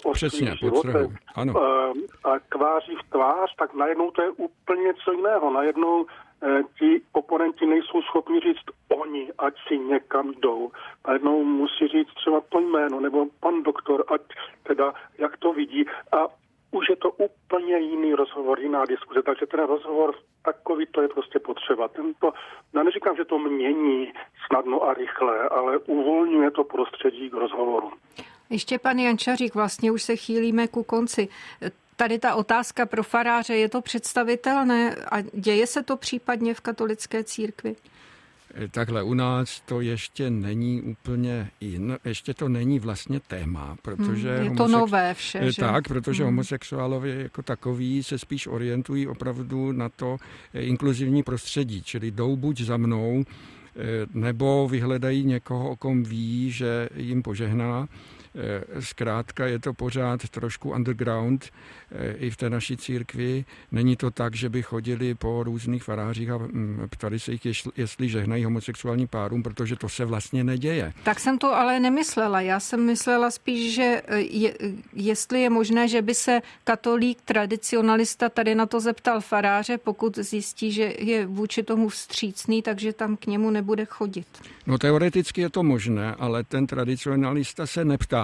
o 0.04 0.12
Přesně, 0.12 0.56
životech 0.56 1.08
ano. 1.36 1.54
Eh, 1.58 1.94
a 2.24 2.39
tváří 2.50 2.96
v 2.96 3.10
tvář, 3.10 3.56
tak 3.58 3.74
najednou 3.74 4.12
to 4.12 4.22
je 4.22 4.30
úplně 4.30 4.84
něco 4.84 5.12
jiného. 5.12 5.54
Najednou 5.54 6.06
eh, 6.44 6.63
ti 6.80 7.02
oponenti 7.12 7.66
nejsou 7.66 8.02
schopni 8.02 8.39
říct 8.39 8.66
oni, 8.89 9.32
ať 9.38 9.54
si 9.68 9.78
někam 9.78 10.34
jdou. 10.34 10.72
Najednou 11.08 11.44
musí 11.44 11.88
říct 11.88 12.13
třeba 12.16 12.42
to 12.50 12.60
jméno, 12.60 13.00
nebo 13.00 13.26
pan 13.39 13.63
doktor, 13.63 14.06
ať 14.13 14.22
teda, 14.63 14.94
jak 15.18 15.38
to 15.38 15.54
vidí. 15.54 15.86
A 16.12 16.28
už 16.72 16.89
je 16.89 16.96
to 16.96 17.12
úplně 17.12 17.78
jiný 17.78 18.13
rozhovor, 18.13 18.60
jiná 18.60 18.86
diskuze, 18.86 19.22
takže 19.24 19.46
ten 19.46 19.60
rozhovor 19.60 20.16
takový 20.46 20.86
to 20.86 21.02
je 21.02 21.08
prostě 21.08 21.39
potřeba. 21.39 21.88
Tento, 21.88 22.32
já 22.74 22.84
neříkám, 22.84 23.16
že 23.16 23.26
to 23.26 23.39
mění 23.39 24.13
snadno 24.48 24.84
a 24.84 24.94
rychle, 24.94 25.50
ale 25.50 25.78
uvolňuje 25.78 26.52
to 26.52 26.63
prostředí 26.63 27.30
k 27.30 27.34
rozhovoru. 27.34 27.92
Ještě 28.54 28.80
pan 28.80 29.00
Jančařík, 29.00 29.56
vlastně 29.56 29.92
už 29.92 30.04
se 30.04 30.16
chýlíme 30.16 30.68
ku 30.68 30.84
konci. 30.84 31.28
Tady 31.96 32.20
ta 32.20 32.36
otázka 32.36 32.86
pro 32.86 33.04
faráře, 33.04 33.56
je 33.56 33.70
to 33.70 33.82
představitelné 33.82 34.96
a 34.96 35.22
děje 35.22 35.68
se 35.68 35.84
to 35.84 35.98
případně 35.98 36.54
v 36.54 36.62
katolické 36.62 37.24
církvi? 37.24 37.76
Takhle 38.72 39.04
u 39.04 39.13
nás 39.13 39.62
to 39.66 39.82
ještě 39.82 40.30
není 40.30 40.82
úplně 40.82 41.50
jin, 41.62 41.98
ještě 42.06 42.34
to 42.34 42.50
není 42.50 42.80
vlastně 42.80 43.20
téma, 43.20 43.76
protože... 43.82 44.36
Hmm, 44.36 44.44
je 44.44 44.52
to 44.52 44.63
homosex... 44.63 44.82
nové 44.82 45.13
vše, 45.13 45.52
že? 45.52 45.62
Tak, 45.62 45.88
protože 45.88 46.24
hmm. 46.24 46.34
homosexuálové 46.34 47.10
jako 47.10 47.42
takový 47.42 48.04
se 48.04 48.20
spíš 48.20 48.48
orientují 48.48 49.08
opravdu 49.08 49.72
na 49.72 49.89
to 49.89 50.18
inkluzivní 50.54 51.24
prostředí, 51.24 51.84
čili 51.84 52.12
jdou 52.12 52.36
buď 52.36 52.62
za 52.62 52.78
mnou, 52.78 53.24
eh, 53.24 53.82
nebo 54.13 54.68
vyhledají 54.68 55.26
někoho, 55.26 55.70
o 55.70 55.76
kom 55.76 56.04
ví, 56.04 56.52
že 56.52 56.89
jim 56.96 57.24
požehná, 57.24 57.88
Eh, 57.88 58.22
zkrátka 58.80 59.48
je 59.48 59.60
to 59.60 59.74
pořád 59.74 60.30
trošku 60.30 60.72
underground 60.72 61.50
eh, 61.91 62.13
i 62.13 62.30
v 62.30 62.38
té 62.38 62.50
naší 62.50 62.78
církvi. 62.78 63.46
Není 63.72 63.96
to 63.96 64.12
tak, 64.12 64.36
že 64.36 64.50
by 64.50 64.62
chodili 64.62 65.15
po 65.15 65.43
různých 65.43 65.84
farářích 65.84 66.30
a 66.30 66.38
mm, 66.38 66.88
ptali 66.89 67.19
se 67.19 67.32
jich, 67.32 67.41
jestli 67.76 68.10
žehnají 68.10 68.43
homosexuální 68.43 69.08
párům, 69.08 69.43
protože 69.43 69.76
to 69.76 69.89
se 69.89 70.06
vlastně 70.06 70.43
neděje. 70.43 70.93
Tak 71.04 71.19
jsem 71.19 71.38
to 71.38 71.56
ale 71.56 71.80
nemyslela. 71.80 72.41
Já 72.41 72.60
jsem 72.60 72.86
myslela 72.86 73.32
spíš, 73.32 73.76
že 73.76 74.02
eh, 74.08 74.19
je, 74.19 74.54
jestli 74.93 75.41
je 75.41 75.50
možné, 75.50 75.88
že 75.88 76.02
by 76.02 76.13
se 76.15 76.41
katolík, 76.63 77.22
tradicionalista 77.26 78.30
tady 78.30 78.56
na 78.56 78.65
to 78.65 78.80
zeptal 78.80 79.22
faráře, 79.22 79.78
pokud 79.78 80.17
zjistí, 80.17 80.72
že 80.72 80.93
je 81.00 81.26
vůči 81.26 81.63
tomu 81.63 81.89
vstřícný, 81.89 82.62
takže 82.62 82.93
tam 82.93 83.17
k 83.17 83.26
němu 83.26 83.50
nebude 83.50 83.86
chodit. 83.86 84.28
No 84.67 84.78
teoreticky 84.78 85.41
je 85.41 85.50
to 85.50 85.63
možné, 85.63 86.15
ale 86.15 86.43
ten 86.43 86.67
tradicionalista 86.67 87.67
se 87.67 87.86
neptá, 87.86 88.22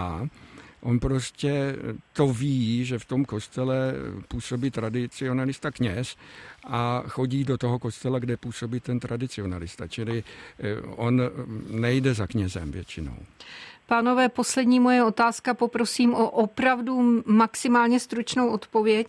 On 0.81 0.99
prostě 0.99 1.75
to 2.13 2.27
ví, 2.27 2.85
že 2.85 2.99
v 2.99 3.05
tom 3.05 3.25
kostele 3.25 3.93
působí 4.27 4.71
tradicionalista 4.71 5.71
kněz 5.71 6.15
a 6.67 7.03
chodí 7.07 7.43
do 7.43 7.57
toho 7.57 7.79
kostela, 7.79 8.19
kde 8.19 8.37
působí 8.37 8.79
ten 8.79 8.99
tradicionalista. 8.99 9.87
Čili 9.87 10.23
eh, 10.59 10.81
on 10.81 11.21
nejde 11.69 12.13
za 12.13 12.27
knězem 12.27 12.71
většinou. 12.71 13.15
Pánové, 13.87 14.29
poslední 14.29 14.79
moje 14.79 15.03
otázka, 15.03 15.53
poprosím 15.53 16.13
o 16.13 16.29
opravdu 16.29 17.23
maximálně 17.25 17.99
stručnou 17.99 18.49
odpověď. 18.49 19.07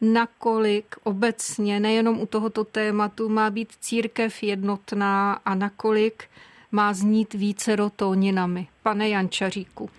Nakolik 0.00 0.96
obecně, 1.02 1.80
nejenom 1.80 2.20
u 2.20 2.26
tohoto 2.26 2.64
tématu, 2.64 3.28
má 3.28 3.50
být 3.50 3.72
církev 3.80 4.42
jednotná 4.42 5.32
a 5.32 5.54
nakolik 5.54 6.24
má 6.72 6.92
znít 6.92 7.34
více 7.34 7.76
tóninami? 7.96 8.68
Pane 8.82 9.08
Jančaříku. 9.08 9.90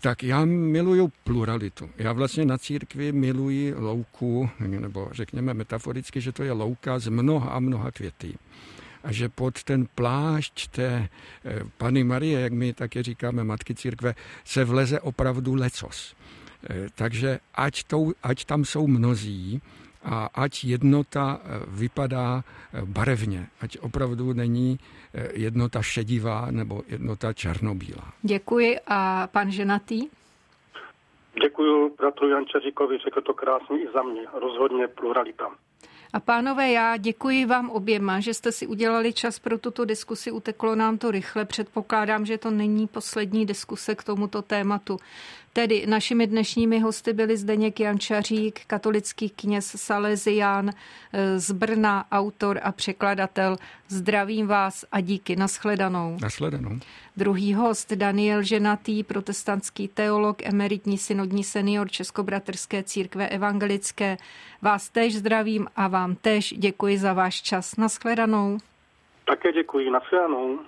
Tak 0.00 0.22
já 0.22 0.44
miluju 0.44 1.12
pluralitu. 1.24 1.90
Já 1.96 2.12
vlastně 2.12 2.44
na 2.44 2.58
církvi 2.58 3.12
miluji 3.12 3.74
louku, 3.74 4.50
nebo 4.60 5.08
řekněme 5.12 5.54
metaforicky, 5.54 6.20
že 6.20 6.32
to 6.32 6.42
je 6.42 6.52
louka 6.52 6.98
z 6.98 7.08
mnoha 7.08 7.50
a 7.50 7.60
mnoha 7.60 7.90
květí 7.90 8.38
a 9.04 9.12
že 9.12 9.28
pod 9.28 9.64
ten 9.64 9.86
plášť 9.94 10.68
té 10.68 11.08
eh, 11.44 11.60
Pany 11.78 12.04
Marie, 12.04 12.40
jak 12.40 12.52
my 12.52 12.72
také 12.72 13.02
říkáme, 13.02 13.44
Matky 13.44 13.74
církve, 13.74 14.14
se 14.44 14.64
vleze 14.64 15.00
opravdu 15.00 15.54
lecos. 15.54 16.14
Eh, 16.70 16.86
takže 16.94 17.40
ať, 17.54 17.84
to, 17.84 18.12
ať 18.22 18.44
tam 18.44 18.64
jsou 18.64 18.86
mnozí, 18.86 19.62
a 20.04 20.28
ať 20.34 20.64
jednota 20.64 21.40
eh, 21.42 21.60
vypadá 21.68 22.44
barevně, 22.84 23.46
ať 23.60 23.78
opravdu 23.78 24.32
není 24.32 24.78
jednota 25.32 25.82
šedivá 25.82 26.46
nebo 26.50 26.82
jednota 26.86 27.32
černobílá. 27.32 28.12
Děkuji. 28.22 28.80
A 28.86 29.26
pan 29.32 29.50
ženatý? 29.50 30.08
Děkuji 31.42 31.94
bratru 31.98 32.28
Jančaříkovi, 32.28 32.98
řekl 32.98 33.20
to 33.20 33.34
krásně 33.34 33.82
i 33.82 33.88
za 33.94 34.02
mě. 34.02 34.22
Rozhodně 34.40 34.88
pluralita. 34.88 35.50
A 36.12 36.20
pánové, 36.20 36.70
já 36.72 36.96
děkuji 36.96 37.46
vám 37.46 37.70
oběma, 37.70 38.20
že 38.20 38.34
jste 38.34 38.52
si 38.52 38.66
udělali 38.66 39.12
čas 39.12 39.38
pro 39.38 39.58
tuto 39.58 39.84
diskusi. 39.84 40.30
Uteklo 40.30 40.74
nám 40.74 40.98
to 40.98 41.10
rychle. 41.10 41.44
Předpokládám, 41.44 42.26
že 42.26 42.38
to 42.38 42.50
není 42.50 42.86
poslední 42.86 43.46
diskuse 43.46 43.94
k 43.94 44.04
tomuto 44.04 44.42
tématu. 44.42 44.96
Tedy 45.52 45.86
našimi 45.86 46.26
dnešními 46.26 46.78
hosty 46.78 47.12
byli 47.12 47.36
Zdeněk 47.36 47.80
Jančařík, 47.80 48.60
katolický 48.66 49.30
kněz 49.30 49.82
Salesián 49.82 50.70
eh, 50.70 51.38
z 51.38 51.52
Brna, 51.52 52.04
autor 52.12 52.60
a 52.62 52.72
překladatel. 52.72 53.56
Zdravím 53.88 54.46
vás 54.46 54.84
a 54.92 55.00
díky. 55.00 55.36
Naschledanou. 55.36 56.16
Naschledanou. 56.22 56.78
Druhý 57.16 57.54
host 57.54 57.92
Daniel 57.92 58.42
Ženatý, 58.42 59.04
protestantský 59.04 59.88
teolog, 59.88 60.42
emeritní 60.42 60.98
synodní 60.98 61.44
senior 61.44 61.90
Českobratrské 61.90 62.82
církve 62.82 63.28
evangelické. 63.28 64.16
Vás 64.62 64.88
tež 64.88 65.16
zdravím 65.16 65.66
a 65.76 65.88
vám 65.88 66.14
tež 66.14 66.54
děkuji 66.56 66.98
za 66.98 67.12
váš 67.12 67.42
čas. 67.42 67.76
Naschledanou. 67.76 68.58
Také 69.24 69.52
děkuji. 69.52 69.90
Naschledanou. 69.90 70.58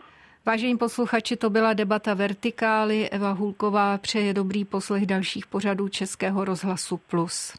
Vážení 0.47 0.79
posluchači, 0.79 1.37
to 1.37 1.51
byla 1.51 1.73
debata 1.73 2.15
Vertikály. 2.15 3.11
Eva 3.11 3.33
Hulková 3.33 3.99
přeje 3.99 4.35
dobrý 4.35 4.65
poslech 4.65 5.07
dalších 5.07 5.47
pořadů 5.47 5.89
Českého 5.89 6.45
rozhlasu 6.45 6.97
Plus. 6.97 7.53